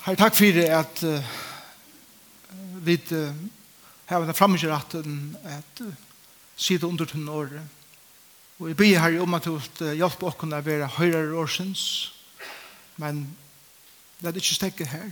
[0.00, 1.26] Herre, takk for det at uh,
[2.80, 3.34] vi uh,
[4.08, 5.90] har vært fremme til at uh,
[6.56, 7.60] sida under tunn året.
[8.58, 11.82] Og jeg blir her om at du uh, hjelper oss å være høyere årsens,
[12.96, 13.26] men
[14.22, 15.10] det er ikke stekket her.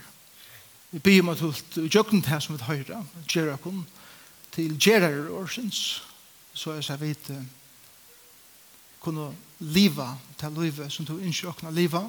[0.90, 3.84] Vi blir om at du gjøkken det her som vi høyre, gjør oss
[4.56, 5.82] til gjørere årsens,
[6.54, 7.44] så jeg sier vidt uh,
[9.04, 10.08] kunne leve
[10.40, 12.08] til livet som du ikke åkne livet,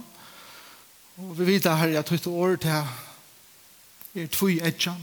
[1.20, 5.01] Og vi vet her at dette år til er tvoi etjan.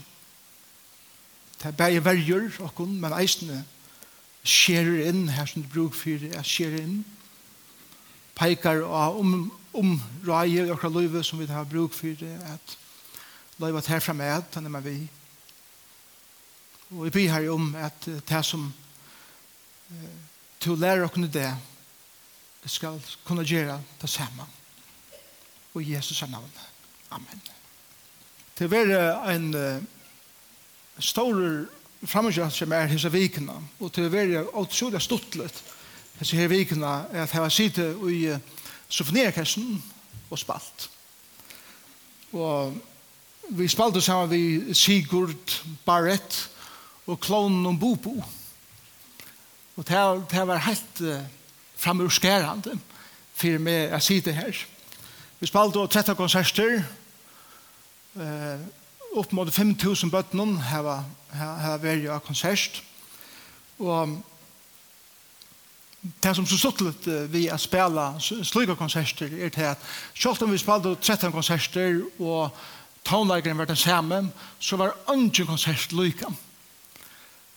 [1.61, 3.59] Det er bare verger, okkun, men eisene
[4.47, 6.97] skjer inn her som du bruk for at skjer inn.
[8.37, 9.37] Peikar og om,
[9.77, 9.95] om
[10.25, 12.77] røye og okra løyve som vi har bruk for at
[13.61, 14.99] løyve at herfra med, den med vi.
[16.91, 18.71] Og vi byr her om at det som
[20.61, 21.51] til å lære okkun det
[22.67, 24.47] skal kunne gjøre det samme
[25.77, 26.51] og Jesus Jesus navn.
[27.11, 27.43] Amen.
[28.59, 29.51] Det var en
[30.99, 31.37] stor
[32.07, 35.63] framgjøring som er hese vikene, og til å være utrolig stuttlet
[36.17, 38.21] hese her vikene at jeg har sittet i
[38.89, 39.83] sofonierkassen
[40.31, 40.89] og spalt.
[42.33, 42.77] Og
[43.57, 46.49] vi spalte sammen vi Sigurd Barrett
[47.07, 48.17] og klonen om Bobo.
[49.77, 50.01] Og det,
[50.33, 51.21] det var helt uh,
[51.77, 52.79] framurskærende
[53.37, 54.57] for meg å sitte her.
[54.57, 54.76] Og
[55.41, 56.83] Vi spalte og 30 konserter,
[58.17, 58.61] eh,
[59.17, 62.83] upp mot 5000 bøttene her var vi av konsert.
[63.79, 64.23] Og
[66.23, 69.79] det som så suttlet vi å spela slike konserter er til at
[70.15, 72.51] selv om vi spalte 13 konserter og
[73.05, 76.33] tonleikeren var den samme, så var andre konsert lykke.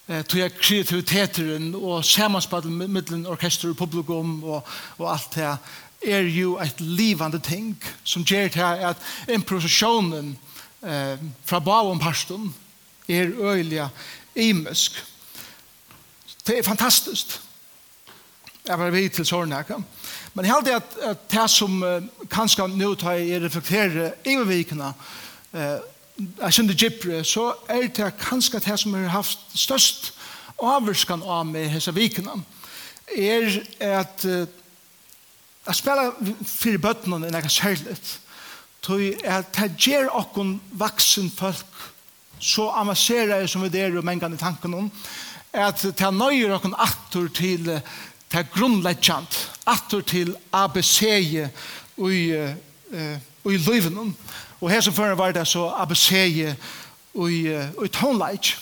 [0.09, 5.52] Eh, tog jeg kreativiteten og samanspallet mellom orkester og publikum og, og alt det
[6.05, 8.97] er jo et livande ting som gjør til at
[9.28, 10.38] improvisasjonen
[10.83, 12.53] eh, fra bavom parsten
[13.09, 13.88] er øyelig
[14.36, 15.03] imesk.
[16.47, 17.39] Det er fantastisk.
[18.67, 19.76] Jeg var vidt til sårnæka.
[20.33, 24.93] Men jeg heldig at, at det som eh, kanskje nå tar jeg reflektere i vikene,
[25.54, 25.80] eh,
[26.42, 30.14] jeg synes det så er det kanskje det som har haft størst
[30.59, 32.36] avvurskan av meg hese vikene,
[33.17, 34.48] er at eh,
[35.69, 36.15] Jeg spiller
[36.49, 38.11] for bøttene enn jeg særligt.
[38.81, 41.83] Tøy er det gjør okken vaksen folk
[42.39, 44.87] så amasserer som vi der og mengene i tanken om
[45.53, 49.37] at det nøyer okken atter til det grunnleggjant
[49.67, 51.52] atter til ABC-et
[51.99, 52.21] i,
[53.45, 54.15] i løyven
[54.61, 56.55] og her som før var det så ABC-et
[57.13, 58.55] i, i tonleik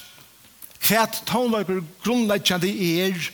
[0.88, 1.72] hva tonleik
[2.04, 3.30] grunnleggjant er og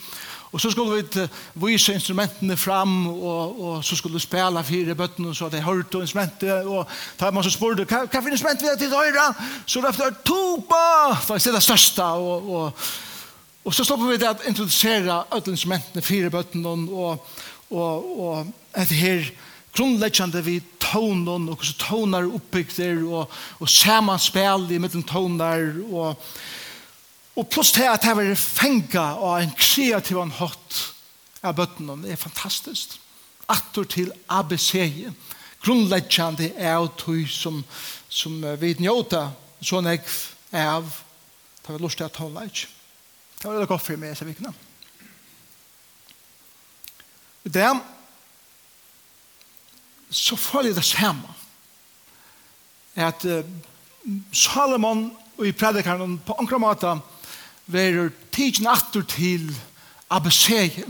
[0.53, 1.27] Og så skulle vi
[1.65, 5.95] vise instrumentene fram, og, og så skulle vi spela fire bøttene, så hadde jeg hørt
[5.97, 6.85] instrumentet, og
[7.19, 9.25] da man så spurte, hva, hva for instrument vil jeg til høyre?
[9.65, 10.83] Så løfte jeg, tuba!
[11.25, 12.85] For det er det største, og, og,
[13.65, 17.33] og så stoppet vi til å introdusere alle instrumentene, fire bøttene, og,
[17.73, 19.25] og, og et her
[19.73, 26.13] grunnleggjande vi tonen, og hvordan toner oppbygder, og, og samanspel i midten toner, og
[27.35, 30.81] Og pluss til at jeg var fenga og en kreativ og en hatt
[31.43, 32.99] av bøttene, det er fantastisk.
[33.49, 34.75] Atter til ABC,
[35.63, 37.63] grunnleggjande av tog som,
[38.09, 39.33] som vi njøter,
[39.63, 40.03] sånn jeg
[40.53, 40.93] er av,
[41.63, 42.69] det var lyst til å ta ikke.
[43.39, 44.53] Det var det godt for meg, jeg vikene.
[47.43, 47.81] Det er,
[50.13, 51.33] så farlig det samme,
[52.95, 53.41] at uh,
[54.31, 55.07] Salomon
[55.39, 56.93] og i predikeren på enkla måte,
[57.67, 59.51] verur tidsin aftur til
[60.11, 60.83] ABC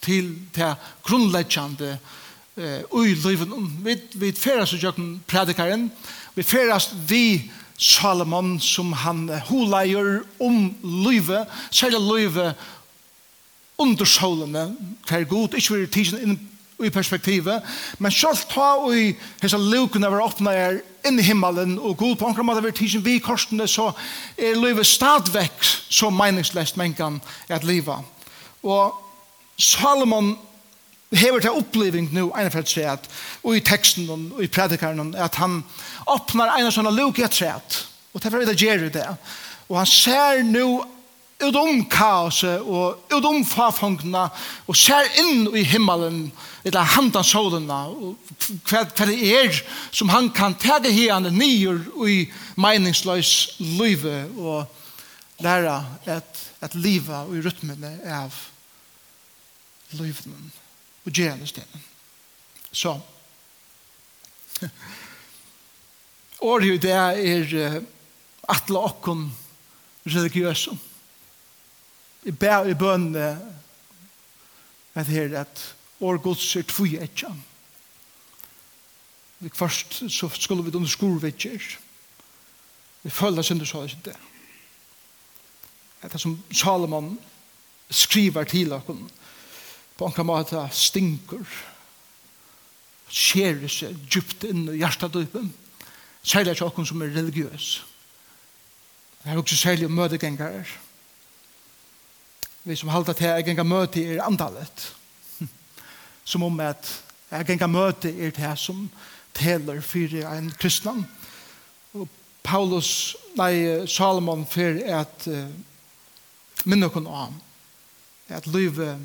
[0.00, 0.74] til det
[1.04, 1.98] grunnleggjande
[2.56, 3.52] eh, ui liven.
[3.84, 5.90] Vi, vi ferast i jøkken predikaren,
[6.34, 12.54] vi ferast vi Salomon som han huleier om livet, særlig livet
[13.80, 14.76] under solene,
[15.08, 16.36] hver god, ikke vil tidsin inn
[16.84, 17.64] i perspektivet,
[17.98, 22.26] men selv ta i hese lukene var åpnet er inn i himmelen, og god på
[22.28, 23.90] omkring måte vi tidsen vi korsene, så
[24.38, 28.04] er livet stadvekk så meningsløst mengan at livet.
[28.62, 28.94] Og
[29.60, 30.36] Salomon
[31.12, 33.08] hever til oppleving nå, ene for et at,
[33.42, 35.62] og i teksten og i predikeren, at han
[36.06, 39.08] åpner en av sånne luke et tret, og derfor er det gjør det.
[39.68, 40.68] Og han ser nå
[41.40, 44.28] utom kaoset og utom fafongene,
[44.66, 47.86] og ser inn i himmelen, og eller handan solena,
[48.68, 49.54] hva, hva det er
[49.96, 52.18] som han kan ta det her nyer i
[52.60, 54.68] meningsløs livet og
[55.40, 58.36] læra et, et livet og i rytmene av
[59.98, 60.50] livnen
[61.04, 61.86] og gjerne stedet
[62.72, 62.92] Så
[66.40, 67.80] Året jo det er
[68.48, 69.26] atle okkon
[70.06, 70.76] religiøse
[72.26, 73.32] Jeg ber i bønene
[74.94, 75.62] at her at
[76.00, 77.30] år gods er tvui etja.
[79.40, 81.78] Vi først så skulle vi under skurvetjer.
[83.02, 84.16] Vi følger synder så ikke det.
[86.02, 87.18] Det er som Salomon
[87.90, 89.10] skriver til okken
[89.98, 91.44] på en måte stinker
[93.10, 95.50] skjer seg djupt inn i hjertedypen
[96.22, 97.68] særlig til okken som er religiøs.
[99.20, 100.64] Det er også særlig møtegengere.
[102.64, 104.86] Vi som halda til å genga møte er andalet
[106.24, 106.90] som om at
[107.30, 108.88] jeg kan møte er det som
[109.34, 111.04] teler for en kristnan.
[111.94, 112.08] Og
[112.42, 115.46] Paulus, nei, Salomon for at uh,
[116.64, 117.36] minne kun om
[118.30, 118.98] at livet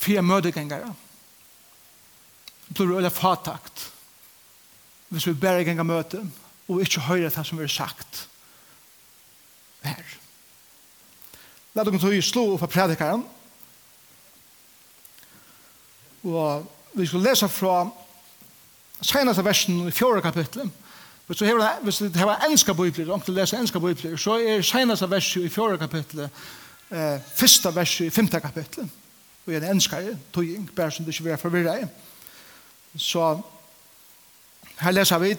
[0.00, 0.94] fire mødegengere
[2.74, 3.90] blir øyne fatakt
[5.10, 6.22] hvis vi bare ganger møte
[6.68, 8.28] og ikke høyre det som er sagt
[9.82, 10.04] her.
[11.74, 13.24] La dere tog slå opp av predikeren
[16.24, 17.88] Og vi skal lese fra
[19.02, 20.70] senaste versen i fjore kapitlet.
[21.26, 24.62] Hvis du hever, hvis du var enska bøyplir, om du leser enska bøyplir, så er
[24.66, 26.30] senaste verset i fjore kapitlet,
[26.90, 28.88] eh, fyrsta verset i femte kapitlet.
[29.46, 31.84] Og en enskare, tøying, bare som det ikke vil forvirra i.
[32.96, 33.40] Så
[34.80, 35.36] her leser vi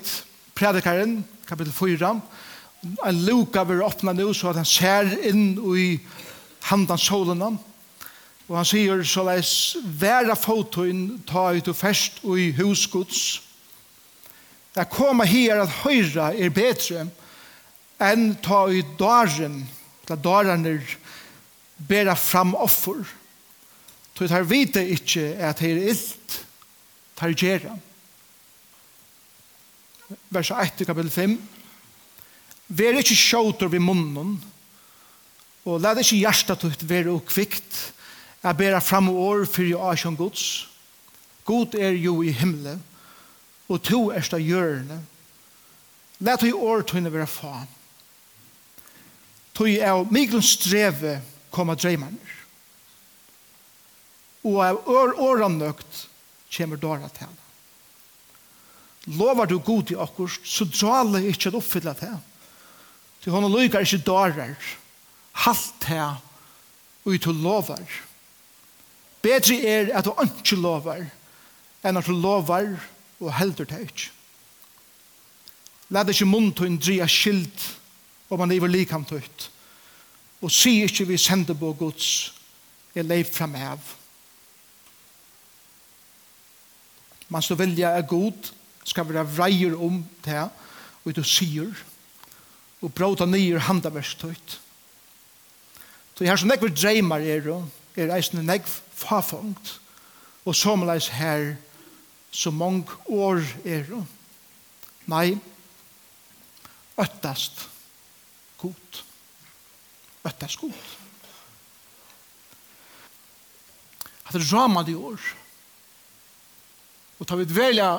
[0.56, 2.22] predikaren, kapittel 4,
[3.08, 6.00] en luka vil åpna nu så at han ser inn i
[6.70, 7.58] handan solene,
[8.52, 13.40] Og han sier så leis, «Væra fotoen ta ut og fest og i husgods.
[14.76, 17.06] Jeg kommer her at høyra er bedre
[18.02, 19.62] enn ta ut daren,
[20.08, 20.98] da daren er
[21.80, 23.06] bedre fram offer.
[24.18, 26.36] Så tar vite ikke at det er illt
[27.18, 27.78] tar gjerra.
[30.28, 31.40] Vers 1 kapitel 5.
[32.68, 34.36] Vær ikke sjåter ved munnen,
[35.64, 37.80] og lad ikke hjertet ut være og ukvikt,
[38.44, 40.68] Jeg ber fram og år for jeg er som gods.
[41.46, 42.84] God er jo i himmelen,
[43.70, 45.02] og to er stå gjørende.
[46.20, 47.66] Læt i år tøyne være fa.
[49.58, 51.20] Tøy er Mikkel streve
[51.52, 52.38] koma dreimanner.
[54.44, 56.06] Og av år åranøkt
[56.56, 57.38] kommer dårlig til henne.
[59.18, 62.14] Lovar du god i akkurst, så drar jeg ikke å oppfylle det.
[63.22, 64.54] Til henne lykker ikke dårlig.
[65.46, 66.22] Halt til henne,
[67.06, 67.86] og i to lovar.
[69.22, 71.06] Bedre er at du ikke lover,
[71.84, 72.74] enn at du lover
[73.22, 74.10] og helder det ikke.
[75.92, 77.68] Lad ikke munn til en dria skilt
[78.32, 79.48] og man lever likant ut.
[80.42, 82.32] Og si ikke vi sender på Guds,
[82.96, 83.84] er lever frem av.
[87.32, 88.52] Man så vilja er god,
[88.88, 90.48] skal være vreier om det,
[91.04, 91.70] og du sier,
[92.82, 94.58] og bråta nyer handaverstøyt.
[96.16, 97.48] Så jeg har så nekve dreimar er,
[97.96, 99.76] er eisne nekve fafongt
[100.46, 101.56] og somleis her
[102.32, 104.02] så mong år er det.
[105.12, 105.36] Nei,
[107.02, 107.66] øttast
[108.62, 109.02] god.
[110.26, 110.74] Øttast god.
[114.28, 115.20] At det ramar de år.
[117.20, 117.90] Og tar vi et velja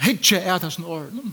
[0.00, 1.32] hitje et av sånne årene.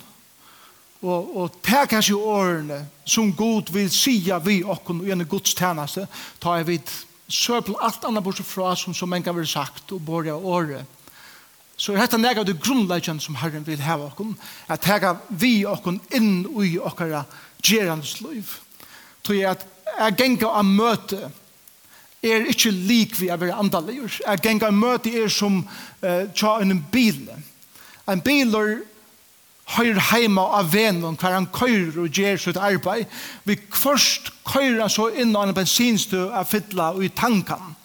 [1.00, 6.08] Og, og ta kanskje årene som god vil sija vi okken og gjennom Guds tjeneste,
[6.44, 6.96] tar vi et
[7.30, 10.86] søpel alt annet bortsett fra som så mange har sagt og bor i året.
[11.80, 14.34] Så er dette nega det grunnleggen som Herren vil ha okken,
[14.68, 17.24] at hega vi okken inn i okkara
[17.64, 18.58] gjerandes liv.
[19.24, 19.64] Tog jeg at
[20.00, 21.30] jeg genga av møte
[22.24, 24.12] er ikke lik vi er være andaligur.
[24.26, 27.30] Jeg genga av møte er som uh, tja en bil.
[28.10, 28.82] En bil er
[29.76, 33.06] høyr heima av venen hver han køyr og gjer sitt arbeid.
[33.46, 37.76] Vi først køyr så innan en bensinstø av fytla og i tankan.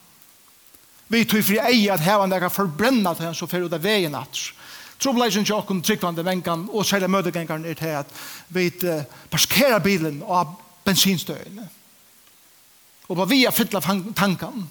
[1.12, 3.84] Vi tog fri ei at hevan der kan forbrenna til han så fyrir ut av
[3.84, 4.40] veien at.
[4.98, 8.12] Trobleisen til okkur tryggvande vengan og særlig møtegengaren er til at
[8.48, 8.70] vi
[9.30, 10.54] parkerar bilen av
[10.86, 11.68] bensinstøyene.
[13.08, 13.82] Og var vi er fytla
[14.16, 14.64] tankan.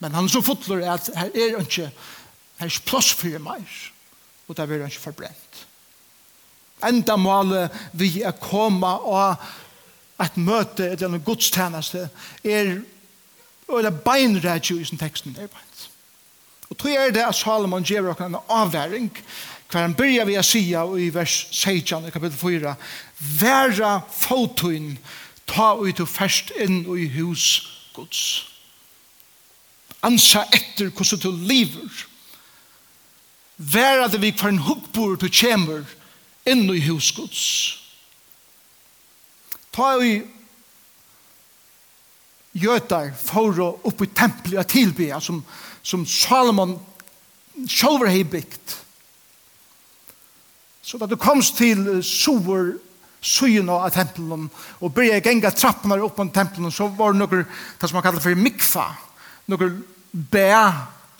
[0.00, 1.90] Men han så fotler at her er ikke
[2.60, 3.64] her er plass for meg.
[4.48, 5.49] Og det er ikke forbrent
[6.86, 9.36] enda målet vi er koma og
[10.20, 12.08] at møte et eller godstjeneste
[12.44, 12.80] er
[13.70, 15.86] eller beinrætju i sin teksten der beint.
[16.70, 19.10] Og tog er det at Salomon gjør oss en avværing
[19.70, 22.74] hver han byrja vi å si i vers 16 i kapittel 4
[23.40, 24.96] Væra fotoen
[25.46, 27.44] ta ut og først inn i hus
[27.94, 28.46] Guds.
[30.02, 32.04] Ansa etter hvordan du lever.
[33.58, 35.84] Væra det vi hver en hukkbord du kjemmer
[36.48, 37.42] inn i husgods.
[39.70, 40.20] Ta i
[42.56, 45.42] gjøtar for å opp i tempelet og tilbya som,
[45.82, 46.74] som Salomon
[47.68, 48.76] selv har bygd.
[50.82, 52.72] Så da du komst til sover
[53.20, 54.48] syen av tempelen
[54.80, 58.24] og byrja genga trappene opp på tempelen så var det noe det som man kallar
[58.24, 58.86] for mikfa,
[59.52, 59.68] noe
[60.10, 60.54] bæ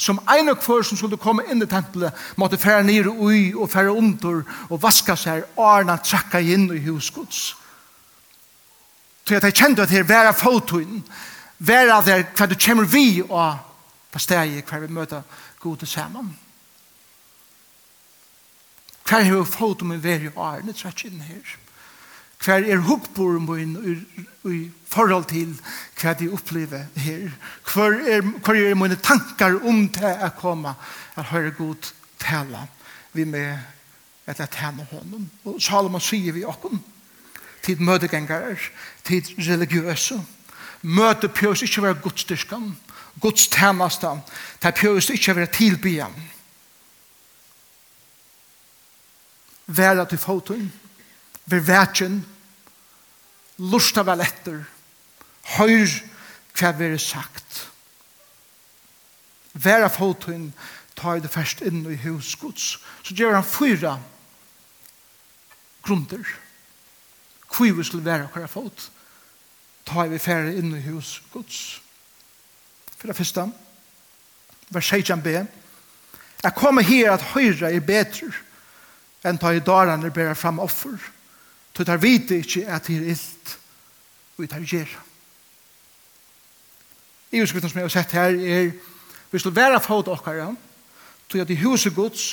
[0.00, 3.52] som en og kvar som skulle komme inn i tempelet, måtte fære ned og ui
[3.52, 7.50] og fære under og vaska seg, arna trakka inn i husgods.
[9.28, 11.02] Så jeg kjente at det er være fotoen,
[11.58, 13.58] være der hva du kommer vi og
[14.10, 15.22] på steg hver vi møter
[15.60, 16.32] gode sammen.
[19.04, 21.44] Hver er fotoen vi være i arna trakka inn her.
[21.44, 21.69] Hver
[22.44, 23.76] hver er hukkbor min
[24.48, 25.52] i forhold til
[26.00, 27.28] hva de opplever her.
[27.72, 30.72] Hver er, hver er mine tankar om det å komme
[31.16, 32.64] at høre god tale
[33.12, 33.58] vi med
[34.26, 35.28] at jeg tjener honom.
[35.44, 36.80] Og Salomon sier vi åkken
[37.62, 38.56] til møtegengare,
[39.04, 40.20] til religiøse.
[40.82, 42.70] Møte pjøs ikke være godstyrskan,
[43.20, 44.14] godstjeneste,
[44.62, 46.14] det pjøs ikke være tilbyen.
[49.66, 50.70] Være til fotoen,
[51.50, 52.20] ved vetjen,
[53.58, 54.62] lusta vel etter,
[55.56, 55.96] høyr
[56.56, 57.66] hva vi er sagt.
[59.52, 60.50] Væra fotoen
[60.96, 63.96] tar det først inn i husgods, så gjør han fyra
[65.82, 66.24] grunder.
[67.50, 68.90] Hvor vi skulle være hver fot,
[69.86, 71.80] tar vi færre inn i husgods.
[72.96, 73.48] For det første,
[74.70, 75.46] vers 16b,
[76.42, 78.30] Jeg kommer her at høyre er bedre
[79.28, 80.96] enn ta i darene bæra fram offer.
[81.80, 83.52] Så tar vite ikke at det er illt
[84.36, 84.90] og det er gjer.
[87.32, 88.66] I utskriften som jeg har sett her er
[89.30, 90.50] vi skal være fot okkara
[91.32, 92.26] til at i huset gods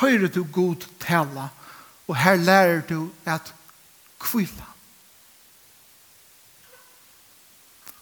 [0.00, 1.50] høyre du god tala
[2.08, 3.52] og her lærer du at
[4.20, 4.64] kvila.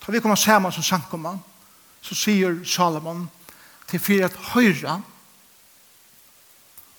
[0.07, 1.41] Da vi kommer sammen som sankomman
[2.03, 3.27] så sier Salomon
[3.91, 5.01] til fyrir at høyre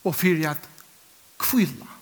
[0.03, 0.69] og fyrir at
[1.39, 1.98] kvila.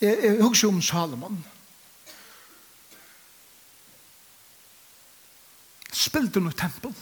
[0.00, 1.38] Jeg, jeg husker om Salomon.
[5.94, 6.94] Spilte noe tempel.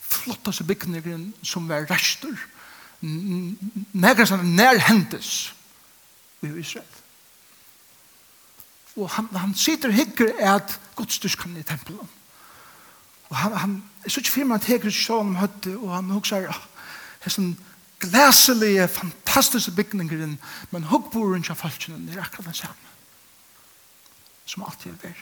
[0.00, 2.34] Flotteste bygningen som var rester.
[3.00, 5.52] Nægra sånn nærhentes
[6.44, 6.96] i Israel.
[8.98, 12.08] Og han, han sitter og hikker at godstyrskan i tempelen.
[13.30, 16.48] Og han, han, jeg synes ikke firma at hikker sånn om høtte, og han husker,
[17.24, 17.52] hesten,
[18.00, 20.38] glæselige, fantastiske bygningeren,
[20.70, 22.90] men hukkboren til folkene er akkurat den samme
[24.50, 25.18] som alltid er der.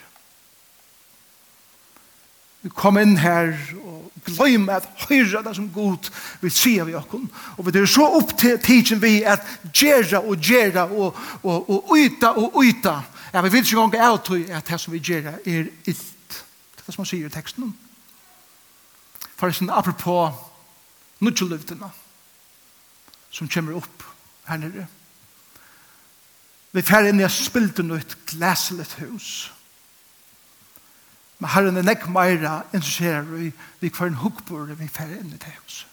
[2.63, 3.53] Vi kom inn her
[3.85, 6.09] og gløym at høyra det som god
[6.41, 7.29] vil si av jokken.
[7.57, 11.93] Og vi er så opp til tidsen vi at gjerra og gjerra og, og, og
[11.95, 12.97] uita og uita.
[13.33, 16.35] Ja, vi vil ikke gong av tog at det som vi gjerra er illt.
[16.35, 17.71] Det er det som man sier i teksten.
[19.39, 20.35] Forresten, apropos
[21.21, 21.93] nudgeløvdina.
[21.93, 22.08] Apropos
[23.31, 24.05] som kommer opp
[24.49, 24.87] her nere.
[26.73, 29.53] Vi fer inn i a spilden og et glæselet hus.
[31.39, 35.39] Men herren er nekk meira interesserer vi vi kvar en hukkbord vi fer inn i
[35.39, 35.87] det hus.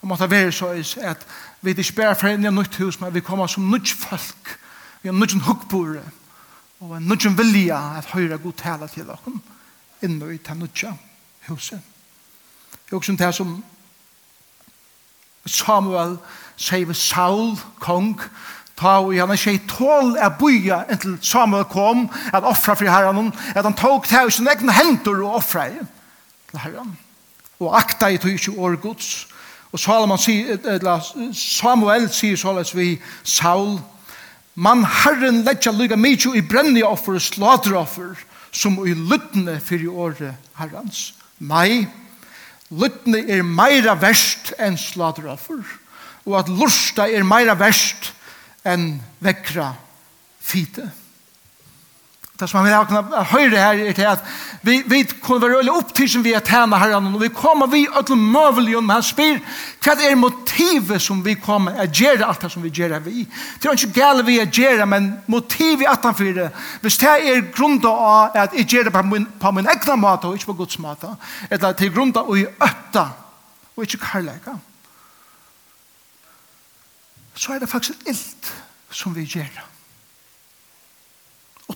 [0.00, 1.26] Og måtte være så is at
[1.60, 4.58] vi ikke bare fer inn i a nytt hus, men vi kommer som nytt folk.
[5.02, 6.00] Vi har nytt hukkbord
[6.80, 9.36] og en nytt vilja at høyre god tala til dere
[10.02, 10.84] inn i det nytt
[11.48, 11.78] huset.
[12.72, 13.64] Det er også det som
[15.46, 16.16] Samuel
[16.56, 18.20] sier vi Saul, kong,
[18.78, 23.32] ta og han er ikke tål å bya inntil Samuel kom, at offra for herren,
[23.54, 25.78] at han tok til sin egen hendur og offra i
[26.50, 26.96] til herren.
[27.62, 29.12] Og akta i tog ikke år gods.
[29.72, 30.58] Og Salomon sier,
[31.32, 33.78] Samuel sier såles vi Saul,
[34.54, 38.18] man herren letja lyga mykje i brenni offer og sladra offer,
[38.52, 41.14] som i lyttene for i året herrens.
[41.40, 41.86] Nei,
[42.72, 45.62] lytne er meira verst enn sladraffer,
[46.24, 48.12] og at lusta er meira verst
[48.64, 49.72] enn vekra
[50.40, 50.88] fite.
[52.42, 54.22] Det som man vil ha kunnet høre her er til at
[54.66, 58.18] vi, vi kunne være øyelig opptidsen vi er tjene herren, og vi kommer vi til
[58.18, 59.38] møvelig om han spyr.
[59.84, 63.28] Hva er motivet som vi kommer å gjøre alt det som vi gjør vi?
[63.62, 66.50] Det er ikke gale vi å gjøre, men motivet at han fyrer.
[66.82, 70.26] Hvis det er grunn av at jeg gjør det på min, på min egna måte
[70.26, 71.14] og ikke på Guds måte,
[71.48, 73.08] eller til grunn av å øtte
[73.76, 74.58] og ikke karlæka,
[77.38, 78.56] så er det faktisk ilt
[78.90, 79.71] som vi gjør det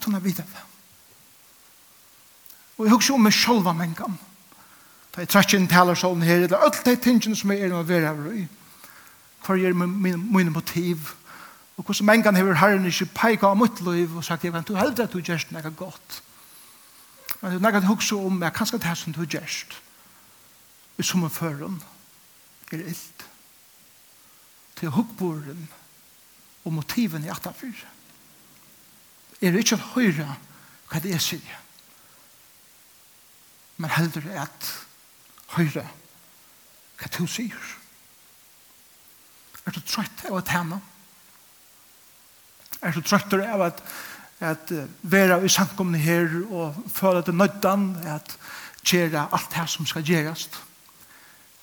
[0.07, 0.65] utan å vite det.
[2.77, 4.19] Og jeg husker om meg selv sjølva mennkene.
[5.15, 8.11] Da jeg trekker inn taler sånn her, eller alt de tingene som jeg er involveret
[8.11, 8.45] av i.
[9.47, 11.15] Hva er mine motiv?
[11.77, 14.77] Og hvordan mengan har herren ikke peiket av mitt liv og sagt, jeg kan du
[14.77, 16.21] heldig at du gjerst noe godt.
[17.41, 19.83] Men det er noe jeg husker om jeg kan skal ta som du gjør det.
[20.97, 21.81] I som en føren
[22.73, 23.27] er ilt.
[24.77, 25.67] Til hukkboren
[26.65, 27.96] og motiven i atafyr
[29.41, 30.27] er ikke å høre
[30.91, 31.63] hva det er sier.
[33.77, 34.69] Men heldur er at
[35.57, 35.85] høre
[36.97, 37.73] hva du sier.
[39.67, 40.79] Er du trøtt av å tjene?
[42.81, 43.83] Er du trøtt av at,
[44.41, 48.37] at uh, vera i samkomne her og føle det nøddan at
[48.87, 50.49] gjøre alt det som skal gjøres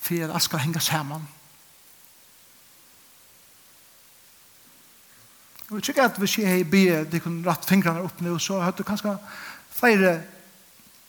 [0.04, 1.26] for at alt skal henge sammen?
[5.70, 8.86] Og jeg tykker at hvis jeg har de kunne ratt fingrene opp nå, så hadde
[8.88, 9.16] kanskje
[9.74, 10.16] flere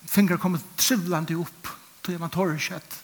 [0.06, 1.70] fingre kommet trivlande opp
[2.04, 3.00] til man tårer ikke at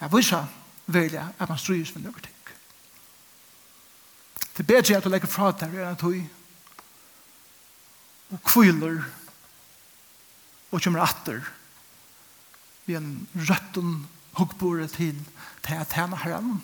[0.00, 0.48] jeg viser
[0.92, 2.32] velja at man strys med noen ting.
[4.56, 6.24] Det er bedre at du legger fra deg enn at du
[8.34, 9.04] og kviler
[10.72, 11.44] og kommer atter
[12.86, 14.06] vi en røtten
[14.38, 15.18] hukkbore til
[15.66, 16.62] til at henne herren.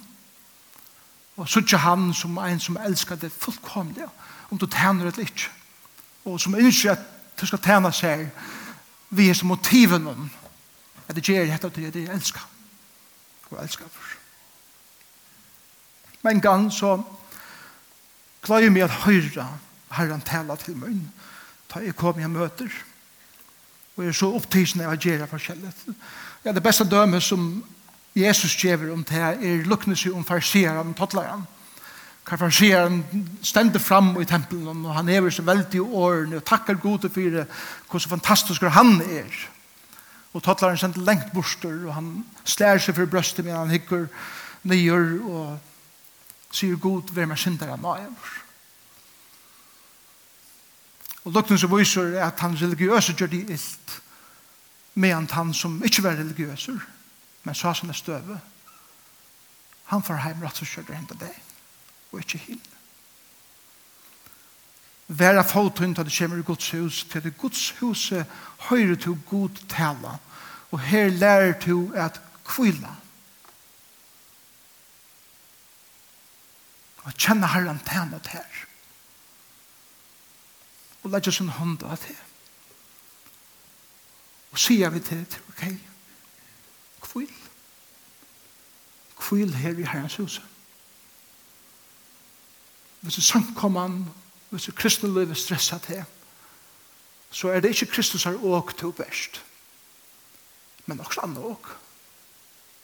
[1.36, 4.08] Og suttje han som en som elskar det fullkomlige,
[4.50, 5.50] om du tæner det litt.
[6.24, 6.98] Og som ønsker at
[7.40, 8.28] du skal tæna seg,
[9.10, 10.30] vi er som motiven om,
[11.08, 12.48] at det gjør dette til det jeg elskar.
[13.50, 14.18] Og elskar for.
[16.22, 17.02] Men en gang så
[18.42, 19.48] klarer jeg meg at høyre
[19.92, 20.96] herren tala til meg,
[21.68, 22.70] ta jeg kom jeg møter,
[23.96, 25.72] og jeg er så opptisende av å gjøre forskjellig.
[26.44, 27.64] Ja, det beste dømet som
[28.14, 31.46] Jesus gjever om det er lukkende seg om farsieren og tottleren.
[32.28, 33.00] Hva farsieren
[33.42, 37.38] stender fram i tempelen og han hever seg veldig i årene og takker gode for
[37.38, 37.46] det
[37.88, 39.32] hvor fantastisk han er.
[40.32, 42.12] Og tottleren sender lengt borster og han
[42.44, 44.06] slær seg for brøstet men han hikker
[44.68, 45.58] nyer og
[46.52, 48.38] sier god hvem er syndere nå er.
[51.24, 54.00] Og lukten som viser er at han religiøse gjør det illt
[54.94, 56.76] medan han som ikke var religiøser
[57.42, 58.40] Men sa som er støve,
[59.90, 61.34] han får heim rett og kjørt det hendt deg,
[62.12, 62.62] og ikke hinn.
[65.12, 68.06] Være fotoen til det kommer i Guds hus, til det Guds hus
[68.68, 70.16] høyre til god tala,
[70.70, 72.94] og her lærer til at kvila.
[77.02, 78.66] Og kjenne herren tjene til her.
[81.02, 82.16] Og legge sin hånd av det.
[84.52, 85.91] Og sier vi til, ok, ok,
[89.22, 90.40] kvil her i Herrens hus.
[93.00, 94.04] Hvis det samkommer,
[94.50, 96.04] hvis det kristne livet stresset til,
[97.30, 99.42] så er det ikke Kristus er åk til best.
[100.86, 101.76] Men også andre åk,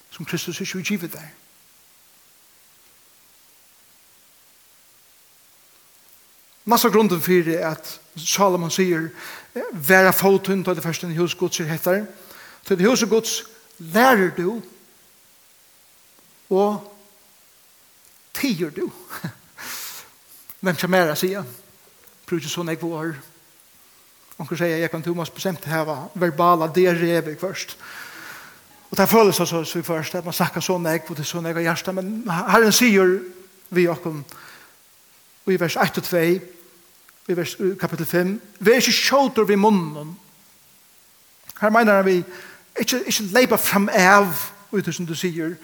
[0.09, 1.29] som Kristus ikke vil give deg.
[6.69, 9.07] Massa grunden fyrir at Salomon sier
[9.73, 12.03] «Væra fotun til det første husgods er hettar
[12.67, 13.43] til det husgods
[13.79, 14.61] lærer du
[16.49, 16.95] Og
[18.33, 18.89] tiger du.
[20.61, 21.49] Men som er jeg sier,
[22.27, 23.15] prøv ikke sånn jeg var.
[24.39, 27.75] Og hun sier, jeg kan Thomas bestemt hava verbala dereve først.
[28.89, 31.45] Og det føles altså så først, at man snakker sånn jeg, og det er sånn
[31.45, 33.19] jeg har hjertet, men Herren sier
[33.69, 34.23] vi åkken,
[35.49, 36.23] i vers 1 og 2,
[37.29, 40.15] i vers kapittel 5, vi er ikke kjolter vi munnen.
[41.59, 42.19] Her mener vi,
[42.79, 44.33] ikke, ikke leipa fram av,
[44.71, 45.55] ut som du sier,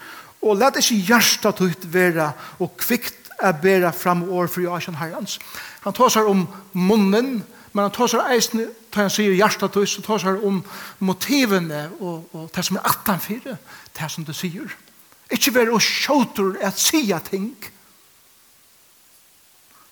[0.41, 5.39] og let ikke hjertet ut være og kvikt å bære fram år for Jasen herrens.
[5.83, 9.89] Han tar seg om munnen, men han tar seg eisen, tar han sier hjertet ut,
[9.89, 10.61] så tar seg om
[11.03, 13.55] motivene og, og det som er 18-4,
[13.99, 14.75] det som du sier.
[15.33, 17.49] Ikke være og skjøter at sier ting,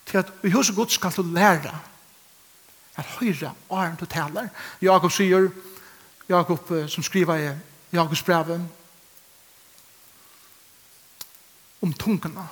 [0.07, 1.73] til at vi hos Guds skal du lære
[2.95, 4.49] at høyre åren du taler.
[4.81, 5.49] Jakob sier,
[6.29, 7.51] Jakob som skriver i
[7.93, 8.61] Jakobs brevet,
[11.83, 12.47] om tungene.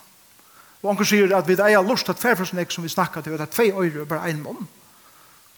[0.81, 3.71] Og han sier at vi er lust at ferfrøsnek som vi snakket til, at tve
[3.71, 4.67] øyre og bare en mån.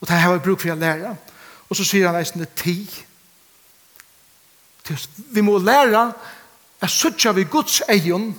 [0.02, 1.16] Og det har vi bruk for å lære.
[1.70, 2.76] Og så sier han eisen det ti.
[5.32, 6.10] Vi må lære
[6.84, 8.34] at suttja vi Guds egen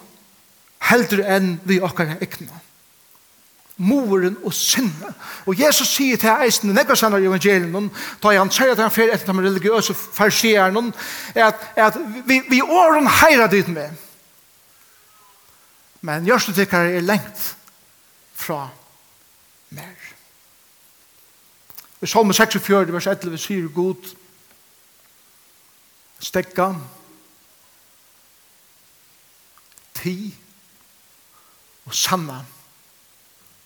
[0.90, 2.53] heldre enn vi okkar ekne.
[3.81, 5.14] Moren og sinne.
[5.49, 7.88] Og Jesus sier til eisen i nekkarsannar i evangelien,
[8.23, 10.92] da han sier at han fer etter de religiøse farsierne,
[11.35, 14.04] at, at vi, vi åren heirar dit med
[16.05, 17.45] men gjørste tykkere er lengt
[18.37, 18.67] fra
[19.73, 20.11] mer.
[22.05, 24.11] I Salme 46, vers 11, sier god
[26.21, 26.69] stekka
[29.97, 30.17] ti
[31.88, 32.43] og sanna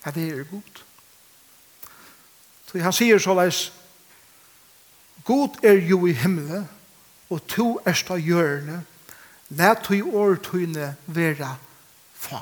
[0.06, 0.82] at det er god.
[2.68, 3.68] Så han sier så leis
[5.26, 6.68] God er jo i himmelen
[7.28, 8.84] og to erst av hjørne
[9.58, 11.56] let to i år tøyne vera
[12.18, 12.40] fa.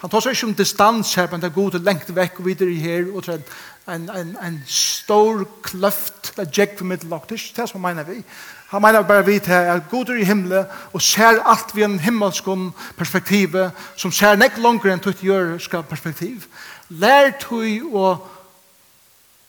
[0.00, 2.46] Han tar seg ikke om distans her, men det er god til lengt vekk og
[2.46, 3.42] videre her, og til
[3.90, 7.84] en, en, en stor kløft, det er jekk for middellag, det er ikke det som
[7.84, 8.22] mener vi.
[8.70, 11.98] Han mener bare vi til at god er i himmelen, og ser alt vi en
[12.00, 12.48] himmelsk
[12.96, 13.56] perspektiv,
[13.96, 16.46] som ser nek langere enn tøyt gjør skal perspektiv.
[16.88, 18.28] Lær tøy og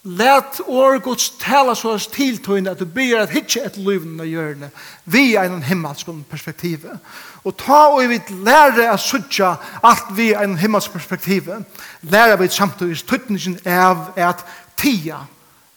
[0.04, 4.24] Let år Guds tala så oss til tøyne at du blir at hitje et livene
[4.24, 4.72] og gjørende
[5.06, 6.88] vi er en himmelsk perspektiv.
[7.46, 9.52] Og ta og vi lære å sutja
[9.86, 11.52] alt vi er en himmelsk perspektiv.
[12.02, 14.42] Lære vi samtidig tøytningen av at
[14.82, 15.22] tia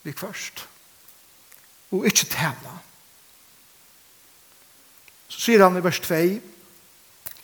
[0.03, 0.65] vi først.
[1.93, 2.81] Og ikke tala.
[5.29, 6.25] Så sier han i vers 2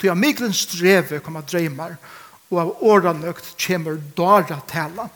[0.01, 1.99] Ty av miklen streve kommer dreymar
[2.49, 5.05] og av åranøkt kommer dara tala.
[5.05, 5.11] Tala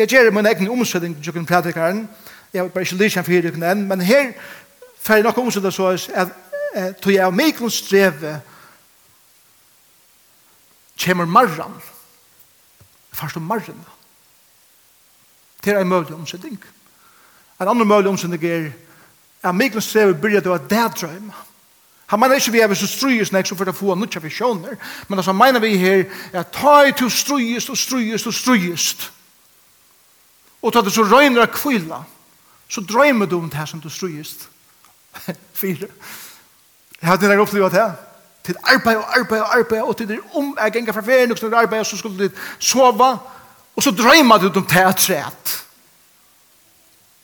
[0.00, 2.08] Jeg gjør min egen omsetning til tjukken prædikaren.
[2.52, 4.30] Jeg vil bare ikke lyse til fyrir tjukken enn, men her
[5.02, 6.32] får jeg nok omsetning så at
[7.02, 8.40] tog jeg av mikron streve
[11.04, 11.76] kommer marran.
[13.12, 13.84] Først om marran.
[15.64, 16.56] Det er en mulig omsetning.
[17.60, 18.72] En annen mulig omsetning er
[19.42, 21.46] at mikron streve begynner til å dædrøyma.
[22.06, 25.18] Han mener ikke vi er så strøyes nek så for å få noe visjoner, men
[25.18, 29.10] altså mener vi her at ta i til strøyest og strøyest og strøyest.
[30.62, 32.02] Og da du så røyner av kvila,
[32.68, 34.48] så drøymer du om det her som du strøyest.
[35.60, 35.88] Fire.
[37.00, 37.92] Jeg hadde nærmere opplevd det her.
[38.44, 41.38] Til arbeid og arbeid og arbeid, og til det om jeg ganger fra ferien, og
[41.38, 43.18] til arbeid, og så skulle du sove,
[43.76, 45.56] og så drøymer du om det her træet.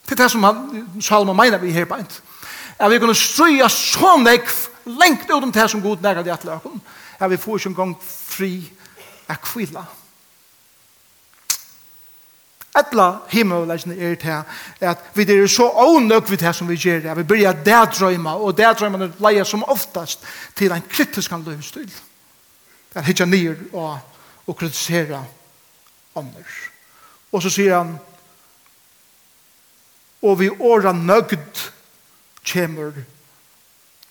[0.08, 2.06] Til det som han, Salma mener vi her på en.
[2.78, 4.50] At vi kunne strøye så nekv,
[4.86, 6.82] lengt ut om det her som god nærmere til at løkken,
[7.18, 8.72] At vi får ikke en gang fri
[9.28, 9.68] av kvila.
[9.68, 10.05] Kvila
[12.76, 17.16] Etla himmelleggene er til at vi er så ånøk vid det som vi gjør det.
[17.16, 20.24] Vi begynner det drøyma, og det drøyma leia som oftast
[20.56, 21.88] til en kritisk løyvstil.
[22.92, 23.98] Det er hitja nyer og,
[24.46, 25.22] og kritisera
[26.14, 26.60] ånder.
[27.32, 27.96] Og så sier han
[30.26, 31.60] og vi åra nøgd
[32.46, 32.96] kjemur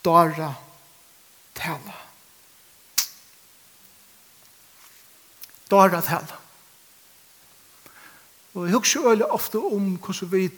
[0.06, 0.54] dara
[1.58, 1.98] tala.
[5.72, 6.45] Dara tala.
[8.56, 10.50] Og jeg husker øyelig ofte om hvordan vi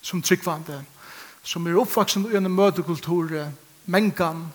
[0.00, 0.84] som tryggvande,
[1.42, 3.48] som er oppvaksen i en møtekultur,
[3.86, 4.46] mengan,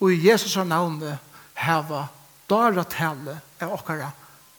[0.00, 1.18] og i Jesus har navnet
[1.54, 2.06] heva
[2.50, 4.10] dara tale av okkara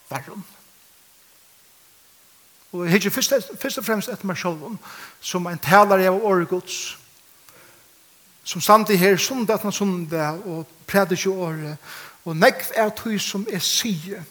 [0.10, 0.44] verrum.
[2.72, 4.80] Og jeg hikker først, først og fremst etter meg sjolvun,
[5.22, 6.98] som en taler av åregods,
[8.44, 11.78] som samtidig her sundet etter sundet og prædde ikke året,
[12.26, 14.24] og nekv er tog som er sige,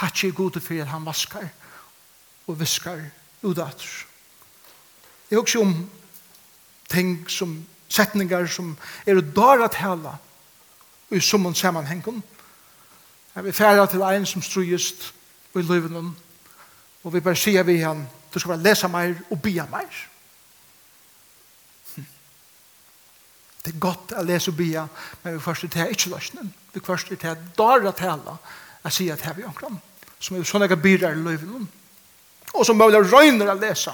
[0.00, 1.48] Takk er gode for at han vaskar
[2.50, 3.00] og viskar
[3.42, 3.88] udater.
[5.30, 5.74] Jeg husker om
[6.90, 7.54] ting som
[7.88, 8.74] setningar som
[9.06, 10.16] er dara tala
[11.10, 12.22] i summon sammanhengen.
[13.34, 15.12] Jeg vil færa til ein som strujist
[15.54, 16.16] i løyven
[17.02, 20.06] og vi bare sier vi han du skal bare lesa meir og bia meir.
[23.60, 24.86] Det er godt å lese og bia,
[25.22, 26.52] men vi først er til ikke løsnen.
[26.72, 28.36] Vi først er til dara tala,
[28.84, 29.76] jeg sier at her vi omkring,
[30.20, 31.66] som er sånne byrar i løyven om.
[32.54, 33.92] Og som mulig røyner å lese.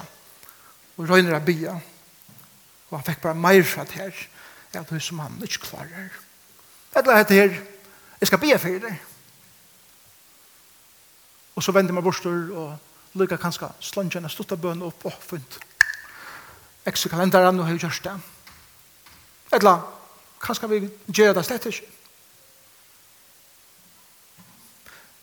[0.97, 1.75] Og røyner å bya.
[2.89, 4.23] Og han fikk bare meir fra det her.
[4.75, 6.09] Ja, det er som han ikke klarer.
[6.97, 7.61] Et eller her.
[8.21, 8.95] Jeg skal bya for det.
[11.57, 12.79] Og så vender man bostor, og
[13.17, 15.59] lykker kanskje slunjen og stuttet bøn opp og funnet.
[16.87, 18.17] Ekstra kalenderen og har gjort det.
[19.53, 19.85] Et eller.
[20.41, 21.93] Kanskje vi gjør det slett ikke.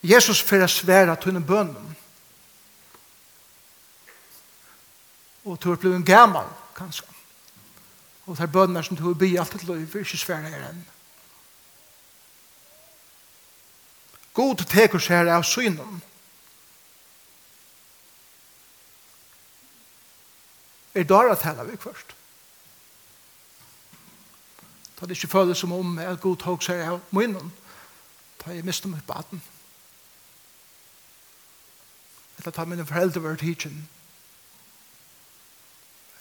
[0.03, 1.93] Jesus fyrir svera tunne bønnen.
[5.43, 7.07] og du er blevet en gammal, kanskje.
[8.25, 10.69] Og det er bønner som du har bygd alt et liv, for ikke svære her
[10.69, 10.85] enn.
[14.33, 16.01] God teker seg her av synen.
[20.93, 22.13] Er det å tale vi først?
[24.99, 27.51] Da det ikke føles som om at god tok seg av munnen,
[28.41, 29.41] da jeg mistet meg på atten.
[32.39, 33.83] Eller ta mine foreldre var tidsen,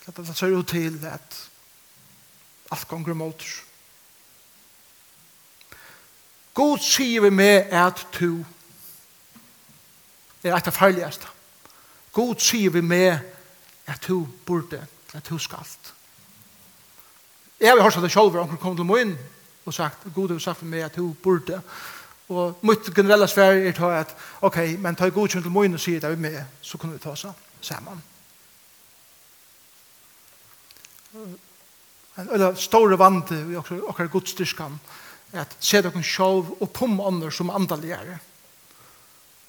[0.07, 1.51] at det ser ut til at
[2.73, 3.35] alt gonger mot.
[3.35, 3.62] oss.
[6.55, 8.45] God sier vi med at du
[10.45, 11.25] er et av farligast.
[12.12, 13.19] God sier vi med
[13.87, 14.83] at du burde,
[15.15, 15.95] at du skalt.
[17.61, 19.17] Jeg har hørt det selv, og han kom til min
[19.65, 21.61] og sagt, God har sagt for meg at du burde.
[22.29, 25.81] Og mitt generelle sfære er til at, ok, men ta god kjent til min og
[25.81, 27.27] sier det vi med, så kunne vi ta oss
[27.61, 28.03] sammen
[31.12, 34.79] en eller store vante i okkar godstyrskan
[35.33, 38.18] at se dere sjov og pom ånder som andaligere.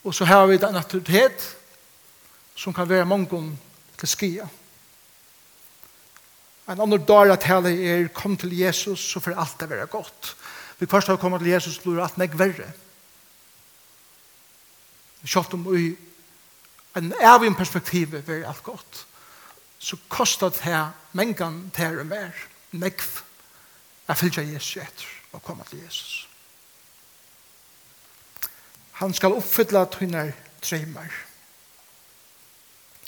[0.03, 1.43] Og så har vi den naturlighet
[2.55, 3.57] som kan være mange
[3.99, 4.47] til skia.
[6.69, 10.35] En annen dag at hele er kom til Jesus så får alt det være godt.
[10.79, 12.69] Vi først har kommet til Jesus så blir alt meg verre.
[15.23, 15.93] Kjøpt om i
[16.99, 19.05] en evig perspektiv er alt godt
[19.83, 23.09] så kostar det her mengan ter og mer nekv
[24.07, 26.27] jeg fylgja Jesus etter og komme til Jesus
[29.01, 30.31] han skal oppfylla tøyner
[30.63, 31.19] treimer